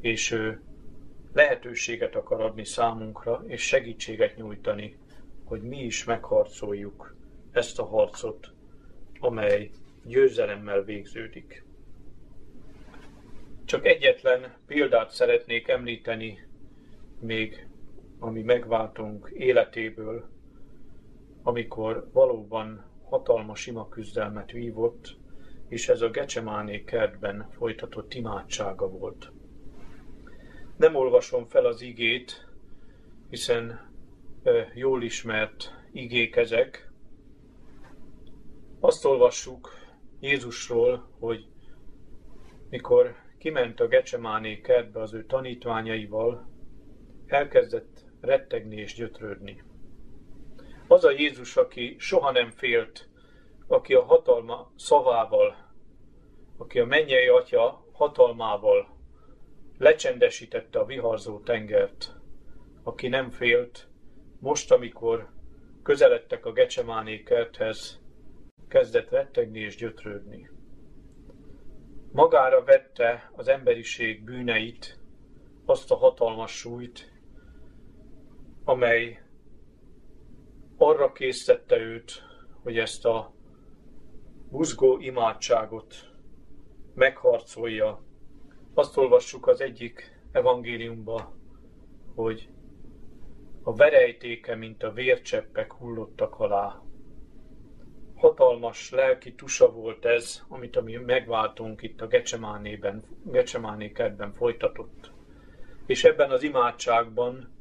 és 0.02 0.32
ő 0.32 0.62
lehetőséget 1.34 2.16
akar 2.16 2.42
adni 2.42 2.66
számunkra, 2.66 3.44
és 3.48 3.62
segítséget 3.62 4.36
nyújtani, 4.36 4.98
hogy 5.44 5.62
mi 5.62 5.84
is 5.84 6.04
megharcoljuk 6.04 7.16
ezt 7.52 7.80
a 7.80 7.86
harcot, 7.86 8.54
amely 9.20 9.70
győzelemmel 10.06 10.84
végződik. 10.84 11.66
Csak 13.66 13.86
egyetlen 13.86 14.54
példát 14.66 15.10
szeretnék 15.10 15.68
említeni 15.68 16.48
még, 17.20 17.68
ami 18.20 18.42
megváltunk 18.42 19.30
életéből, 19.34 20.30
amikor 21.44 22.10
valóban 22.14 22.86
hatalmas 23.04 23.68
ima 23.68 23.90
küzdelmet 23.90 24.52
vívott, 24.52 25.18
és 25.68 25.90
ez 25.90 26.02
a 26.02 26.10
Gecsemáné 26.10 26.84
kertben 26.84 27.50
folytatott 27.52 28.14
imádsága 28.14 28.90
volt. 28.90 29.32
Nem 30.78 30.96
olvasom 30.96 31.46
fel 31.46 31.66
az 31.66 31.82
igét, 31.82 32.48
hiszen 33.30 33.92
jól 34.74 35.04
ismert 35.04 35.74
igék 35.92 36.36
ezek. 36.36 36.92
Azt 38.80 39.06
olvassuk 39.06 39.70
Jézusról, 40.20 41.10
hogy 41.20 41.48
mikor 42.70 43.16
kiment 43.38 43.80
a 43.80 43.88
Gecsemáné 43.88 44.62
kertbe 44.62 45.02
az 45.02 45.14
ő 45.14 45.26
tanítványaival, 45.26 46.48
elkezdett 47.26 48.06
rettegni 48.22 48.76
és 48.76 48.94
gyötrődni. 48.94 49.64
Az 50.88 51.04
a 51.04 51.12
Jézus, 51.12 51.58
aki 51.58 51.96
soha 52.00 52.32
nem 52.32 52.52
félt 52.52 53.10
aki 53.68 53.94
a 53.94 54.04
hatalma 54.04 54.72
szavával, 54.76 55.56
aki 56.58 56.80
a 56.80 56.86
mennyei 56.86 57.28
atya 57.28 57.86
hatalmával 57.92 58.88
lecsendesítette 59.78 60.80
a 60.80 60.86
viharzó 60.86 61.40
tengert, 61.40 62.16
aki 62.84 63.08
nem 63.08 63.30
félt, 63.30 63.88
most, 64.40 64.72
amikor 64.72 65.30
közeledtek 65.84 66.46
a 66.46 66.52
Gecsemáné 66.52 67.24
kerthez, 67.24 68.02
kezdett 68.68 69.10
rettegni 69.10 69.60
és 69.60 69.76
gyötrődni. 69.76 70.50
Magára 72.12 72.64
vette 72.64 73.32
az 73.36 73.48
emberiség 73.48 74.24
bűneit, 74.24 75.00
azt 75.66 75.92
a 75.92 75.96
hatalmas 75.96 76.52
súlyt, 76.52 77.12
amely 78.64 79.22
arra 80.78 81.12
készítette 81.12 81.78
őt, 81.78 82.24
hogy 82.64 82.78
ezt 82.78 83.06
a 83.06 83.34
buzgó 84.50 84.98
imádságot 85.00 85.96
megharcolja. 86.94 88.02
Azt 88.74 88.98
olvassuk 88.98 89.48
az 89.48 89.62
egyik 89.62 90.20
evangéliumba, 90.32 91.34
hogy 92.16 92.50
a 93.64 93.74
verejtéke, 93.74 94.56
mint 94.56 94.84
a 94.84 94.92
vércseppek 94.92 95.74
hullottak 95.74 96.40
alá. 96.40 96.82
Hatalmas 98.16 98.92
lelki 98.92 99.36
tusa 99.36 99.72
volt 99.72 100.06
ez, 100.06 100.44
amit 100.48 100.76
a 100.76 100.82
mi 100.82 100.96
megváltunk 100.96 101.82
itt 101.82 102.02
a 102.02 102.08
Gecsemánében, 102.08 103.04
Gecsemáné 103.24 103.92
kertben 103.92 104.34
folytatott. 104.34 105.12
És 105.86 106.04
ebben 106.04 106.32
az 106.32 106.44
imádságban 106.44 107.54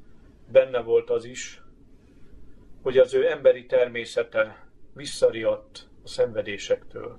benne 0.53 0.81
volt 0.81 1.11
az 1.11 1.25
is, 1.25 1.63
hogy 2.83 2.99
az 2.99 3.15
ő 3.15 3.31
emberi 3.31 3.67
természete 3.67 4.67
visszariadt 4.93 5.89
a 6.07 6.09
szenvedésektől. 6.09 7.19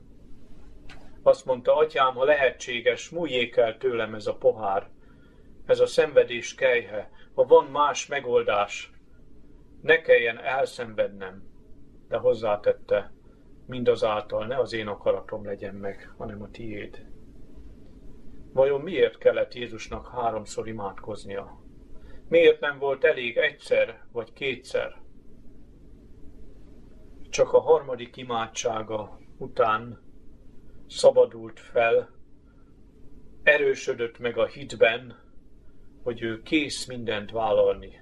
Azt 1.24 1.46
mondta, 1.46 1.76
atyám, 1.76 2.14
ha 2.14 2.24
lehetséges, 2.24 3.10
múljék 3.10 3.56
el 3.56 3.78
tőlem 3.78 4.14
ez 4.14 4.28
a 4.28 4.36
pohár, 4.36 4.90
ez 5.66 5.80
a 5.80 5.86
szenvedés 5.86 6.56
kejhe, 6.56 7.12
ha 7.34 7.44
van 7.44 7.66
más 7.66 8.08
megoldás, 8.08 8.92
ne 9.82 10.02
kelljen 10.02 10.40
elszenvednem, 10.40 11.44
de 12.08 12.18
hozzátette, 12.18 13.12
mindazáltal 13.66 14.46
ne 14.46 14.58
az 14.58 14.74
én 14.74 14.88
akaratom 14.88 15.46
legyen 15.46 15.76
meg, 15.76 16.14
hanem 16.18 16.42
a 16.42 16.50
tiéd. 16.52 17.06
Vajon 18.54 18.82
miért 18.82 19.18
kellett 19.18 19.54
Jézusnak 19.54 20.08
háromszor 20.08 20.68
imádkoznia? 20.68 21.62
Miért 22.30 22.60
nem 22.60 22.80
volt 22.80 23.04
elég 23.04 23.38
egyszer 23.38 24.06
vagy 24.12 24.34
kétszer? 24.34 25.06
Csak 27.38 27.54
a 27.54 27.60
harmadik 27.60 28.18
imádsága 28.18 29.20
után 29.38 30.00
szabadult 30.88 31.60
fel, 31.60 32.10
erősödött 33.44 34.20
meg 34.20 34.38
a 34.38 34.46
hitben, 34.46 35.24
hogy 36.04 36.22
ő 36.22 36.42
kész 36.42 36.86
mindent 36.86 37.32
vállalni, 37.32 38.02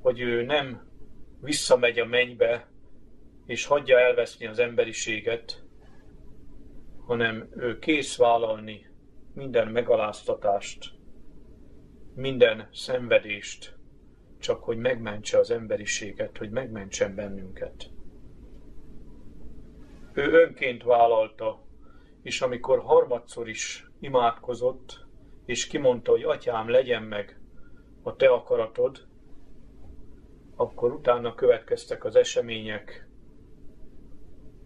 hogy 0.00 0.20
ő 0.20 0.42
nem 0.42 0.88
visszamegy 1.40 1.98
a 1.98 2.04
mennybe, 2.04 2.68
és 3.46 3.66
hagyja 3.66 3.98
elveszni 3.98 4.46
az 4.46 4.58
emberiséget, 4.58 5.64
hanem 7.06 7.48
ő 7.56 7.78
kész 7.78 8.16
vállalni 8.16 8.86
minden 9.34 9.68
megaláztatást, 9.68 10.90
minden 12.14 12.68
szenvedést, 12.72 13.76
csak 14.38 14.62
hogy 14.64 14.76
megmentse 14.76 15.38
az 15.38 15.50
emberiséget, 15.50 16.38
hogy 16.38 16.50
megmentsen 16.50 17.14
bennünket. 17.14 17.90
Ő 20.12 20.32
önként 20.32 20.82
vállalta, 20.82 21.60
és 22.22 22.40
amikor 22.40 22.78
harmadszor 22.78 23.48
is 23.48 23.90
imádkozott, 24.00 25.06
és 25.44 25.66
kimondta, 25.66 26.10
hogy 26.10 26.22
atyám, 26.22 26.68
legyen 26.68 27.02
meg 27.02 27.40
a 28.02 28.16
te 28.16 28.28
akaratod, 28.28 29.06
akkor 30.56 30.92
utána 30.92 31.34
következtek 31.34 32.04
az 32.04 32.16
események, 32.16 33.08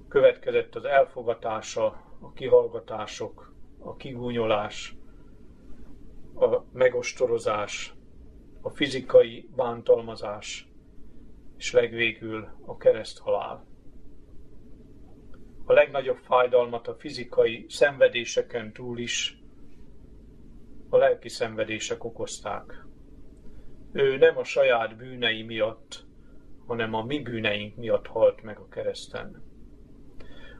következett 0.09 0.75
az 0.75 0.85
elfogatása, 0.85 1.87
a 2.21 2.33
kihallgatások, 2.33 3.53
a 3.79 3.97
kigúnyolás, 3.97 4.97
a 6.35 6.63
megostorozás, 6.73 7.95
a 8.61 8.71
fizikai 8.71 9.49
bántalmazás, 9.57 10.69
és 11.57 11.73
legvégül 11.73 12.49
a 12.67 12.77
kereszthalál. 12.77 13.74
A 15.65 15.73
legnagyobb 15.73 16.19
fájdalmat 16.19 16.89
a 16.89 16.95
fizikai 16.95 17.67
szenvedéseken 17.69 18.73
túl 18.73 18.99
is 18.99 19.39
a 20.89 20.97
lelki 20.97 21.29
szenvedések 21.29 22.05
okozták. 22.05 22.85
Ő 23.93 24.17
nem 24.17 24.39
a 24.39 24.45
saját 24.45 24.97
bűnei 24.97 25.43
miatt, 25.43 26.05
hanem 26.67 26.95
a 26.95 27.05
mi 27.05 27.23
bűneink 27.23 27.77
miatt 27.77 28.07
halt 28.07 28.43
meg 28.43 28.59
a 28.59 28.69
kereszten. 28.69 29.43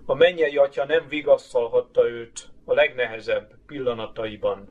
A 0.05 0.15
mennyei 0.15 0.57
atya 0.57 0.85
nem 0.85 1.09
vigasztalhatta 1.09 2.09
őt 2.09 2.51
a 2.65 2.75
legnehezebb 2.75 3.55
pillanataiban, 3.67 4.69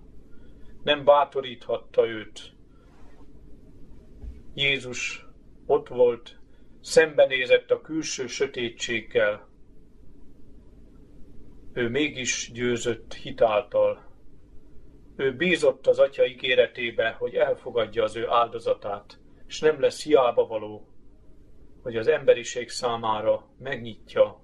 nem 0.83 1.03
bátoríthatta 1.05 2.07
őt. 2.07 2.39
Jézus 4.53 5.25
ott 5.65 5.87
volt, 5.87 6.39
szembenézett 6.81 7.71
a 7.71 7.81
külső 7.81 8.27
sötétséggel. 8.27 9.47
Ő 11.73 11.89
mégis 11.89 12.51
győzött 12.53 13.13
hitáltal, 13.13 14.11
ő 15.15 15.35
bízott 15.35 15.87
az 15.87 15.99
atya 15.99 16.25
ígéretébe, 16.25 17.09
hogy 17.09 17.35
elfogadja 17.35 18.03
az 18.03 18.15
ő 18.15 18.29
áldozatát, 18.29 19.19
és 19.47 19.59
nem 19.59 19.79
lesz 19.79 20.03
hiába 20.03 20.47
való, 20.47 20.87
hogy 21.81 21.95
az 21.97 22.07
emberiség 22.07 22.69
számára 22.69 23.49
megnyitja 23.59 24.41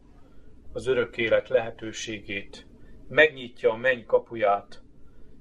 az 0.74 0.88
örök 0.88 1.18
élet 1.18 1.50
lehetőségét, 1.50 2.68
megnyitja 3.08 3.72
a 3.72 3.78
menny 3.78 4.06
kapuját, 4.06 4.84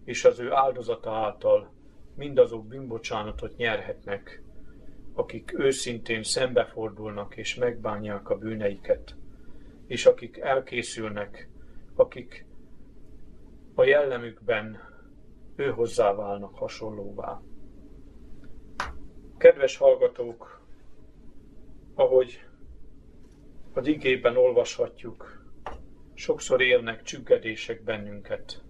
és 0.05 0.25
az 0.25 0.39
ő 0.39 0.53
áldozata 0.53 1.13
által 1.13 1.73
mindazok 2.17 2.67
bűnbocsánatot 2.67 3.57
nyerhetnek, 3.57 4.43
akik 5.15 5.59
őszintén 5.59 6.23
szembefordulnak 6.23 7.37
és 7.37 7.55
megbánják 7.55 8.29
a 8.29 8.39
bűneiket, 8.39 9.17
és 9.87 10.07
akik 10.07 10.37
elkészülnek, 10.37 11.49
akik 11.99 12.47
a 13.75 13.85
jellemükben 13.85 14.79
ő 15.57 15.71
hozzá 15.71 16.15
válnak 16.15 16.55
hasonlóvá. 16.55 17.41
Kedves 19.37 19.77
hallgatók, 19.77 20.63
ahogy 21.95 22.45
az 23.73 23.87
igében 23.87 24.37
olvashatjuk, 24.37 25.45
sokszor 26.15 26.61
élnek 26.61 27.03
csüggedések 27.03 27.83
bennünket. 27.83 28.63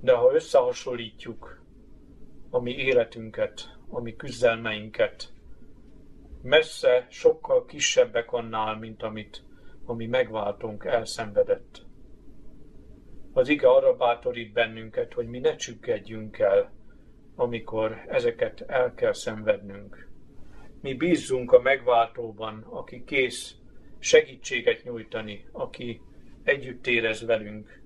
De 0.00 0.12
ha 0.12 0.34
összehasonlítjuk 0.34 1.62
a 2.50 2.60
mi 2.60 2.72
életünket, 2.72 3.78
a 3.88 4.00
mi 4.00 4.16
küzdelmeinket, 4.16 5.32
messze 6.42 7.06
sokkal 7.10 7.64
kisebbek 7.64 8.32
annál, 8.32 8.76
mint 8.78 9.02
amit 9.02 9.46
ami 9.84 10.06
megváltunk 10.06 10.84
elszenvedett. 10.84 11.86
Az 13.38 13.48
ige 13.48 13.68
arra 13.68 13.96
bátorít 13.96 14.52
bennünket, 14.52 15.12
hogy 15.12 15.26
mi 15.26 15.38
ne 15.38 15.56
csüggedjünk 15.56 16.38
el, 16.38 16.72
amikor 17.36 18.04
ezeket 18.08 18.60
el 18.60 18.94
kell 18.94 19.12
szenvednünk. 19.12 20.08
Mi 20.80 20.94
bízzunk 20.94 21.52
a 21.52 21.60
megváltóban, 21.60 22.66
aki 22.70 23.04
kész 23.04 23.54
segítséget 23.98 24.84
nyújtani, 24.84 25.44
aki 25.52 26.00
együtt 26.42 26.86
érez 26.86 27.24
velünk, 27.24 27.82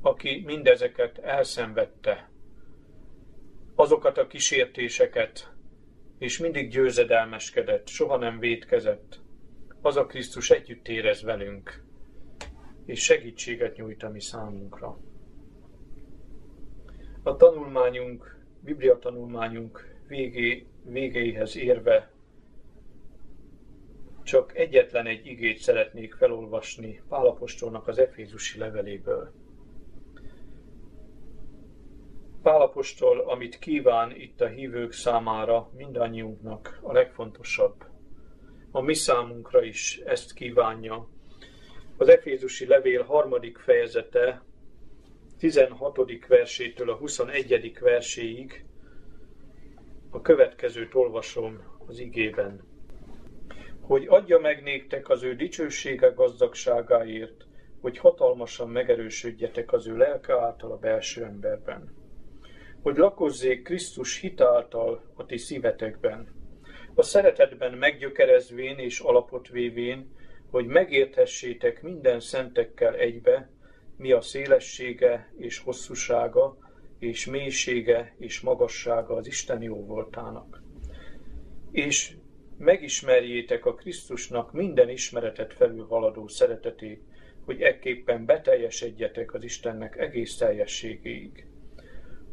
aki 0.00 0.42
mindezeket 0.46 1.18
elszenvedte, 1.18 2.30
azokat 3.74 4.18
a 4.18 4.26
kísértéseket, 4.26 5.52
és 6.18 6.38
mindig 6.38 6.70
győzedelmeskedett, 6.70 7.88
soha 7.88 8.16
nem 8.16 8.38
védkezett. 8.38 9.20
Az 9.82 9.96
a 9.96 10.06
Krisztus 10.06 10.50
együtt 10.50 10.88
érez 10.88 11.22
velünk 11.22 11.82
és 12.84 13.02
segítséget 13.02 13.76
nyújt 13.76 14.02
a 14.02 14.10
mi 14.10 14.20
számunkra. 14.20 14.98
A 17.22 17.36
tanulmányunk, 17.36 18.38
Biblia 18.60 18.98
tanulmányunk 18.98 19.94
végé, 20.06 20.66
végéhez 20.84 21.56
érve 21.56 22.12
csak 24.24 24.56
egyetlen 24.56 25.06
egy 25.06 25.26
igét 25.26 25.58
szeretnék 25.58 26.14
felolvasni 26.14 27.02
Pálapostolnak 27.08 27.88
az 27.88 27.98
Efézusi 27.98 28.58
leveléből. 28.58 29.32
Pálapostól, 32.42 33.20
amit 33.20 33.58
kíván 33.58 34.16
itt 34.16 34.40
a 34.40 34.46
hívők 34.46 34.92
számára, 34.92 35.70
mindannyiunknak 35.76 36.78
a 36.82 36.92
legfontosabb. 36.92 37.84
A 38.70 38.80
mi 38.80 38.94
számunkra 38.94 39.62
is 39.62 39.98
ezt 39.98 40.32
kívánja, 40.32 41.08
Az 42.04 42.10
Efézusi 42.10 42.66
levél 42.66 43.02
harmadik 43.02 43.58
fejezete 43.58 44.42
16. 45.38 46.26
versétől 46.28 46.90
a 46.90 46.94
21. 46.94 47.78
verséig 47.80 48.64
a 50.10 50.20
következőt 50.20 50.94
olvasom 50.94 51.78
az 51.86 51.98
igében. 51.98 52.60
Hogy 53.80 54.06
adja 54.08 54.38
meg 54.38 54.62
néktek 54.62 55.08
az 55.08 55.22
ő 55.22 55.34
dicsősége 55.34 56.08
gazdagságáért, 56.08 57.46
hogy 57.80 57.98
hatalmasan 57.98 58.68
megerősödjetek 58.68 59.72
az 59.72 59.86
ő 59.86 59.96
lelke 59.96 60.40
által 60.40 60.72
a 60.72 60.78
belső 60.78 61.24
emberben. 61.24 61.94
Hogy 62.82 62.96
lakozzék 62.96 63.62
Krisztus 63.62 64.20
hitáltal 64.20 65.02
a 65.14 65.26
ti 65.26 65.36
szívetekben, 65.36 66.28
a 66.94 67.02
szeretetben 67.02 67.72
meggyökerezvén 67.72 68.78
és 68.78 69.00
alapot 69.00 69.48
vévén, 69.48 70.22
hogy 70.54 70.66
megérthessétek 70.66 71.82
minden 71.82 72.20
szentekkel 72.20 72.94
egybe, 72.94 73.50
mi 73.96 74.12
a 74.12 74.20
szélessége 74.20 75.32
és 75.38 75.58
hosszúsága, 75.58 76.58
és 76.98 77.26
mélysége 77.26 78.14
és 78.18 78.40
magassága 78.40 79.14
az 79.14 79.26
Isten 79.26 79.62
jó 79.62 79.86
voltának. 79.86 80.62
És 81.70 82.16
megismerjétek 82.58 83.66
a 83.66 83.74
Krisztusnak 83.74 84.52
minden 84.52 84.88
ismeretet 84.88 85.52
felülhaladó 85.52 86.28
szeretetét, 86.28 87.02
hogy 87.44 87.60
ekképpen 87.60 88.24
beteljesedjetek 88.24 89.34
az 89.34 89.44
Istennek 89.44 89.96
egész 89.96 90.36
teljességéig. 90.36 91.46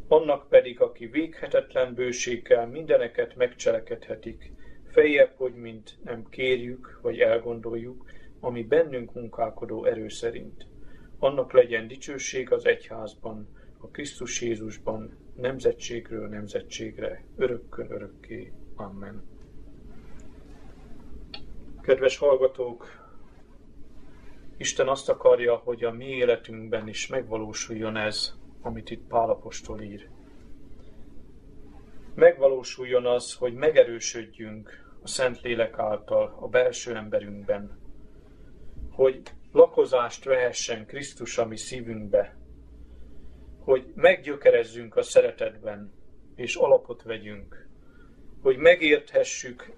Annak 0.08 0.50
pedig, 0.50 0.82
aki 0.82 1.06
véghetetlen 1.06 1.94
bőséggel 1.94 2.68
mindeneket 2.68 3.36
megcselekedhetik, 3.36 4.52
fejebb, 4.92 5.34
hogy 5.36 5.54
mint 5.54 5.98
nem 6.04 6.30
kérjük, 6.30 7.00
vagy 7.02 7.20
elgondoljuk, 7.20 8.06
ami 8.40 8.64
bennünk 8.64 9.14
munkálkodó 9.14 9.86
erő 9.86 10.10
szerint. 10.10 10.68
Annak 11.20 11.54
legyen 11.54 11.88
dicsőség 11.88 12.52
az 12.52 12.66
egyházban, 12.66 13.48
a 13.78 13.88
Krisztus 13.88 14.42
Jézusban, 14.42 15.18
nemzetségről 15.36 16.28
nemzetségre, 16.28 17.24
örökkön 17.38 17.92
örökké. 17.92 18.52
Amen. 18.76 19.24
Kedves 21.82 22.18
hallgatók, 22.18 23.02
Isten 24.58 24.88
azt 24.88 25.10
akarja, 25.10 25.56
hogy 25.56 25.84
a 25.84 25.92
mi 25.92 26.06
életünkben 26.06 26.88
is 26.88 27.08
megvalósuljon 27.08 27.98
ez, 27.98 28.34
amit 28.62 28.90
itt 28.90 29.08
Pálapostól 29.08 29.82
ír. 29.82 30.10
Megvalósuljon 32.16 33.06
az, 33.06 33.34
hogy 33.34 33.54
megerősödjünk 33.54 34.96
a 35.04 35.08
Szentlélek 35.08 35.80
által 35.80 36.38
a 36.40 36.48
belső 36.48 36.96
emberünkben, 36.96 37.80
hogy 38.92 39.22
lakozást 39.52 40.24
vehessen 40.24 40.86
Krisztus 40.86 41.38
a 41.38 41.46
mi 41.46 41.58
szívünkbe, 41.58 42.38
hogy 43.60 43.92
meggyökerezzünk 43.96 44.96
a 44.96 45.02
szeretetben, 45.02 45.94
és 46.36 46.56
alapot 46.56 47.04
vegyünk, 47.04 47.68
hogy 48.42 48.58
megérthessük 48.58 49.74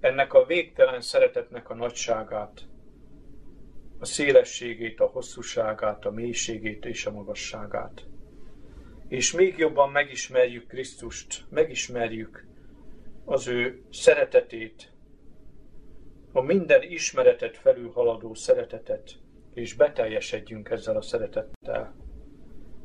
ennek 0.00 0.32
a 0.32 0.44
végtelen 0.44 1.00
szeretetnek 1.00 1.70
a 1.70 1.74
nagyságát, 1.74 2.60
a 3.98 4.04
szélességét, 4.04 5.00
a 5.00 5.06
hosszúságát, 5.06 6.04
a 6.04 6.10
mélységét 6.10 6.84
és 6.84 7.06
a 7.06 7.10
magasságát. 7.10 8.06
És 9.08 9.32
még 9.32 9.58
jobban 9.58 9.90
megismerjük 9.90 10.66
Krisztust, 10.66 11.44
megismerjük 11.50 12.46
az 13.24 13.48
ő 13.48 13.82
szeretetét, 13.90 14.92
a 16.32 16.40
minden 16.40 16.82
ismeretet 16.82 17.56
felülhaladó 17.56 18.34
szeretetet, 18.34 19.10
és 19.54 19.74
beteljesedjünk 19.74 20.70
ezzel 20.70 20.96
a 20.96 21.02
szeretettel. 21.02 21.96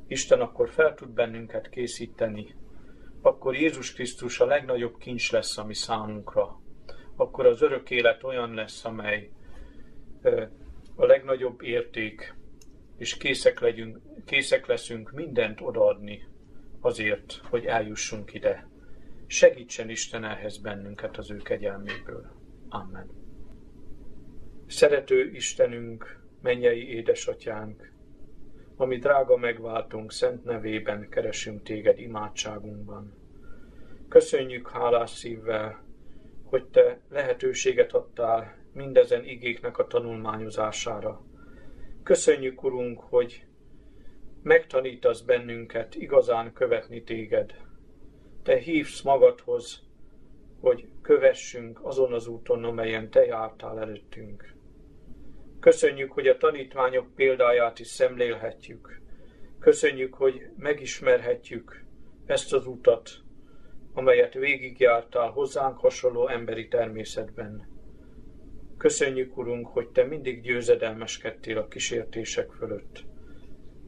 Isten 0.08 0.40
akkor 0.40 0.70
fel 0.70 0.94
tud 0.94 1.10
bennünket 1.10 1.70
készíteni, 1.70 2.56
akkor 3.22 3.56
Jézus 3.56 3.94
Krisztus 3.94 4.40
a 4.40 4.46
legnagyobb 4.46 4.98
kincs 4.98 5.32
lesz, 5.32 5.58
ami 5.58 5.74
számunkra. 5.74 6.62
Akkor 7.16 7.46
az 7.46 7.62
örök 7.62 7.90
élet 7.90 8.24
olyan 8.24 8.54
lesz, 8.54 8.86
amely 8.86 9.30
a 10.96 11.06
legnagyobb 11.06 11.62
érték, 11.62 12.36
és 12.98 13.18
készek, 13.18 13.60
legyünk, 13.60 13.98
készek 14.26 14.66
leszünk 14.66 15.12
mindent 15.12 15.62
odaadni 15.62 16.28
azért, 16.80 17.42
hogy 17.44 17.66
eljussunk 17.66 18.34
ide. 18.34 18.68
Segítsen 19.28 19.90
Isten 19.90 20.24
ehhez 20.24 20.58
bennünket 20.58 21.18
az 21.18 21.32
ő 21.32 21.38
kegyelméből. 21.38 22.32
Amen. 22.70 23.10
Szerető 24.68 25.32
Istenünk, 25.32 26.20
mennyei 26.42 26.94
édesatyánk, 26.94 27.92
ami 28.76 28.98
drága 28.98 29.38
megváltunk, 29.38 30.12
szent 30.12 30.44
nevében 30.44 31.10
keresünk 31.10 31.64
téged 31.64 32.00
imádságunkban. 32.00 33.14
Köszönjük 34.10 34.70
hálás 34.70 35.10
szívvel, 35.10 35.84
hogy 36.44 36.66
te 36.66 37.00
lehetőséget 37.10 37.94
adtál 37.94 38.58
mindezen 38.74 39.24
igéknek 39.24 39.78
a 39.78 39.88
tanulmányozására. 39.88 41.22
Köszönjük, 42.04 42.64
Urunk, 42.64 43.00
hogy 43.00 43.46
megtanítasz 44.44 45.22
bennünket 45.22 45.96
igazán 45.96 46.54
követni 46.54 47.04
téged. 47.04 47.56
Te 48.44 48.58
hívsz 48.58 49.02
magadhoz, 49.02 49.84
hogy 50.62 50.88
kövessünk 51.02 51.80
azon 51.84 52.14
az 52.14 52.28
úton, 52.28 52.64
amelyen 52.64 53.10
te 53.10 53.26
jártál 53.26 53.80
előttünk. 53.80 54.54
Köszönjük, 55.60 56.12
hogy 56.12 56.28
a 56.28 56.38
tanítványok 56.38 57.16
példáját 57.16 57.80
is 57.80 57.88
szemlélhetjük. 57.88 59.02
Köszönjük, 59.60 60.14
hogy 60.14 60.50
megismerhetjük 60.58 61.84
ezt 62.26 62.54
az 62.54 62.66
utat, 62.66 63.10
amelyet 63.94 64.34
végigjártál 64.34 65.30
hozzánk 65.30 65.78
hasonló 65.78 66.28
emberi 66.28 66.68
természetben. 66.68 67.68
Köszönjük, 68.78 69.38
Urunk, 69.38 69.68
hogy 69.68 69.88
Te 69.88 70.04
mindig 70.04 70.42
győzedelmeskedtél 70.42 71.58
a 71.58 71.68
kísértések 71.68 72.52
fölött, 72.52 73.04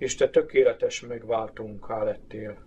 és 0.02 0.16
Te 0.16 0.30
tökéletes 0.30 1.02
megváltónká 1.02 2.04
lettél. 2.04 2.66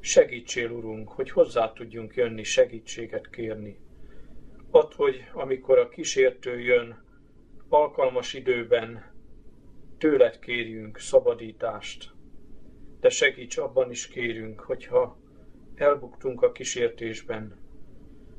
Segítsél, 0.00 0.70
Urunk, 0.70 1.08
hogy 1.08 1.30
hozzá 1.30 1.72
tudjunk 1.72 2.14
jönni, 2.14 2.42
segítséget 2.42 3.30
kérni. 3.30 3.78
Add, 4.70 4.92
hogy 4.96 5.24
amikor 5.32 5.78
a 5.78 5.88
kísértő 5.88 6.60
jön, 6.60 7.04
alkalmas 7.68 8.34
időben 8.34 9.12
tőled 9.98 10.38
kérjünk 10.38 10.98
szabadítást, 10.98 12.10
de 13.00 13.08
segíts 13.08 13.56
abban 13.56 13.90
is 13.90 14.08
kérünk, 14.08 14.60
hogyha 14.60 15.18
elbuktunk 15.74 16.42
a 16.42 16.52
kísértésben, 16.52 17.58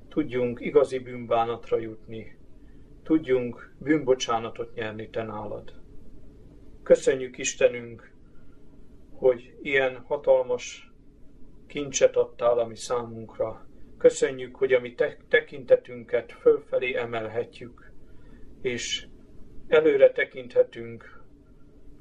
tudjunk 0.10 0.60
igazi 0.62 1.00
bűnbánatra 1.00 1.78
jutni, 1.78 2.38
tudjunk 3.04 3.76
bűnbocsánatot 3.78 4.74
nyerni 4.74 5.10
te 5.10 5.24
nálad. 5.24 5.74
Köszönjük 6.84 7.38
Istenünk, 7.38 8.09
hogy 9.20 9.54
ilyen 9.62 10.04
hatalmas 10.08 10.92
kincset 11.68 12.16
adtál 12.16 12.60
a 12.60 12.66
mi 12.66 12.76
számunkra. 12.76 13.68
Köszönjük, 13.98 14.56
hogy 14.56 14.74
a 14.74 14.80
mi 14.80 14.96
tekintetünket 15.30 16.32
fölfelé 16.32 16.96
emelhetjük, 16.96 17.92
és 18.62 19.08
előre 19.68 20.12
tekinthetünk 20.12 21.24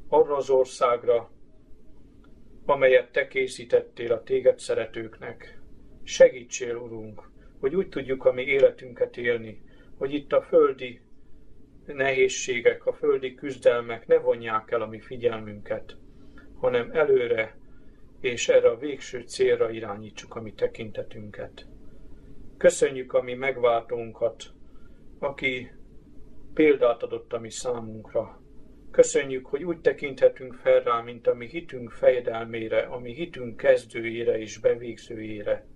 arra 0.09 0.37
az 0.37 0.51
országra, 0.51 1.31
amelyet 2.65 3.13
te 3.13 3.27
készítettél 3.27 4.13
a 4.13 4.23
téged 4.23 4.59
szeretőknek. 4.59 5.61
Segítsél, 6.03 6.77
Urunk, 6.77 7.31
hogy 7.61 7.75
úgy 7.75 7.89
tudjuk 7.89 8.25
a 8.25 8.33
mi 8.33 8.43
életünket 8.43 9.17
élni, 9.17 9.63
hogy 9.97 10.15
itt 10.15 10.33
a 10.33 10.43
földi 10.43 11.01
nehézségek, 11.87 12.87
a 12.87 12.93
földi 12.93 13.35
küzdelmek 13.35 14.07
ne 14.07 14.19
vonják 14.19 14.71
el 14.71 14.83
a 14.83 14.87
mi 14.87 15.01
figyelmünket, 15.01 15.97
hanem 16.61 16.91
előre 16.93 17.57
és 18.21 18.49
erre 18.49 18.69
a 18.69 18.79
végső 18.79 19.21
célra 19.21 19.71
irányítsuk 19.71 20.35
a 20.35 20.41
mi 20.41 20.53
tekintetünket. 20.53 21.67
Köszönjük 22.57 23.13
a 23.13 23.23
mi 23.23 23.35
megváltónkat, 23.35 24.45
aki 25.19 25.71
példát 26.55 27.03
adott 27.03 27.33
a 27.33 27.39
mi 27.39 27.51
számunkra. 27.51 28.41
Köszönjük, 28.91 29.47
hogy 29.47 29.65
úgy 29.65 29.81
tekinthetünk 29.81 30.55
fel 30.55 30.83
rá, 30.83 31.01
mint 31.01 31.27
a 31.27 31.35
mi 31.35 31.47
hitünk 31.47 31.91
fejedelmére, 31.91 32.81
a 32.81 32.99
mi 32.99 33.15
hitünk 33.15 33.57
kezdőjére 33.57 34.39
és 34.39 34.59
bevégzőjére. 34.59 35.67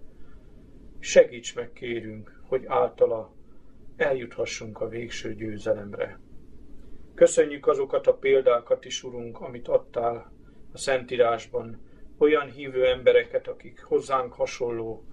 Segíts 0.99 1.55
meg, 1.55 1.73
kérünk, 1.73 2.43
hogy 2.49 2.65
általa 2.67 3.35
eljuthassunk 3.97 4.81
a 4.81 4.89
végső 4.89 5.35
győzelemre. 5.35 6.21
Köszönjük 7.15 7.67
azokat 7.67 8.07
a 8.07 8.15
példákat 8.15 8.85
is, 8.85 9.03
Urunk, 9.03 9.41
amit 9.41 9.69
adtál 9.69 10.33
a 10.73 10.79
Szentírásban, 10.79 11.81
olyan 12.19 12.51
hívő 12.51 12.87
embereket, 12.87 13.49
akik 13.49 13.83
hozzánk 13.83 14.33
hasonló 14.33 15.05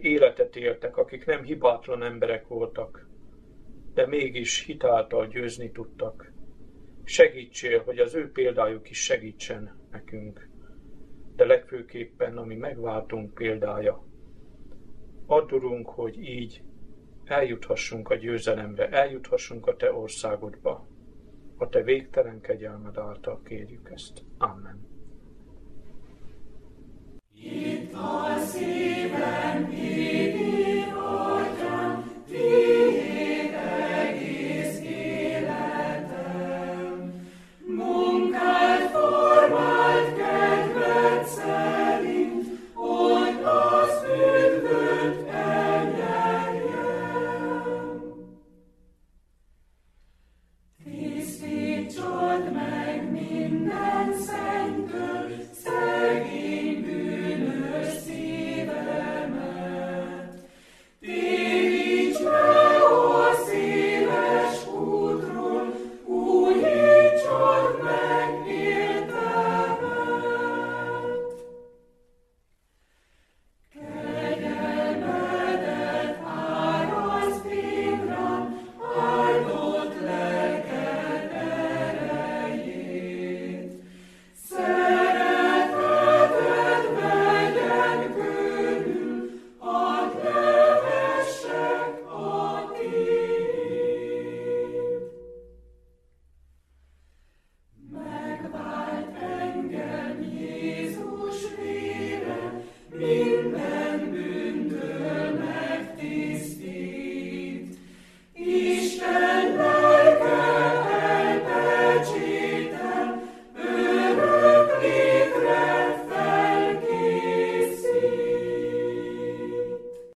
életet 0.00 0.56
éltek, 0.56 0.96
akik 0.96 1.26
nem 1.26 1.42
hibátlan 1.42 2.02
emberek 2.02 2.48
voltak, 2.48 3.08
de 3.94 4.06
mégis 4.06 4.64
hitáltal 4.64 5.26
győzni 5.26 5.70
tudtak. 5.70 6.32
Segítsél, 7.04 7.82
hogy 7.82 7.98
az 7.98 8.14
ő 8.14 8.30
példájuk 8.30 8.90
is 8.90 9.04
segítsen 9.04 9.78
nekünk. 9.90 10.48
De 11.36 11.44
legfőképpen, 11.44 12.36
ami 12.36 12.54
megváltunk 12.54 13.34
példája. 13.34 14.04
Add, 15.26 15.50
hogy 15.84 16.18
így 16.18 16.62
eljuthassunk 17.24 18.10
a 18.10 18.14
győzelemre, 18.14 18.88
eljuthassunk 18.88 19.66
a 19.66 19.76
Te 19.76 19.92
országodba. 19.92 20.86
A 21.60 21.68
te 21.68 21.82
végtelen 21.82 22.40
kegyelmed 22.40 22.98
által 22.98 23.40
kérjük 23.42 23.90
ezt. 23.92 24.22
Amen. 24.38 24.86
Itt 27.34 27.92
a 27.92 28.36
szívem, 28.38 29.68
kívül. 29.68 30.79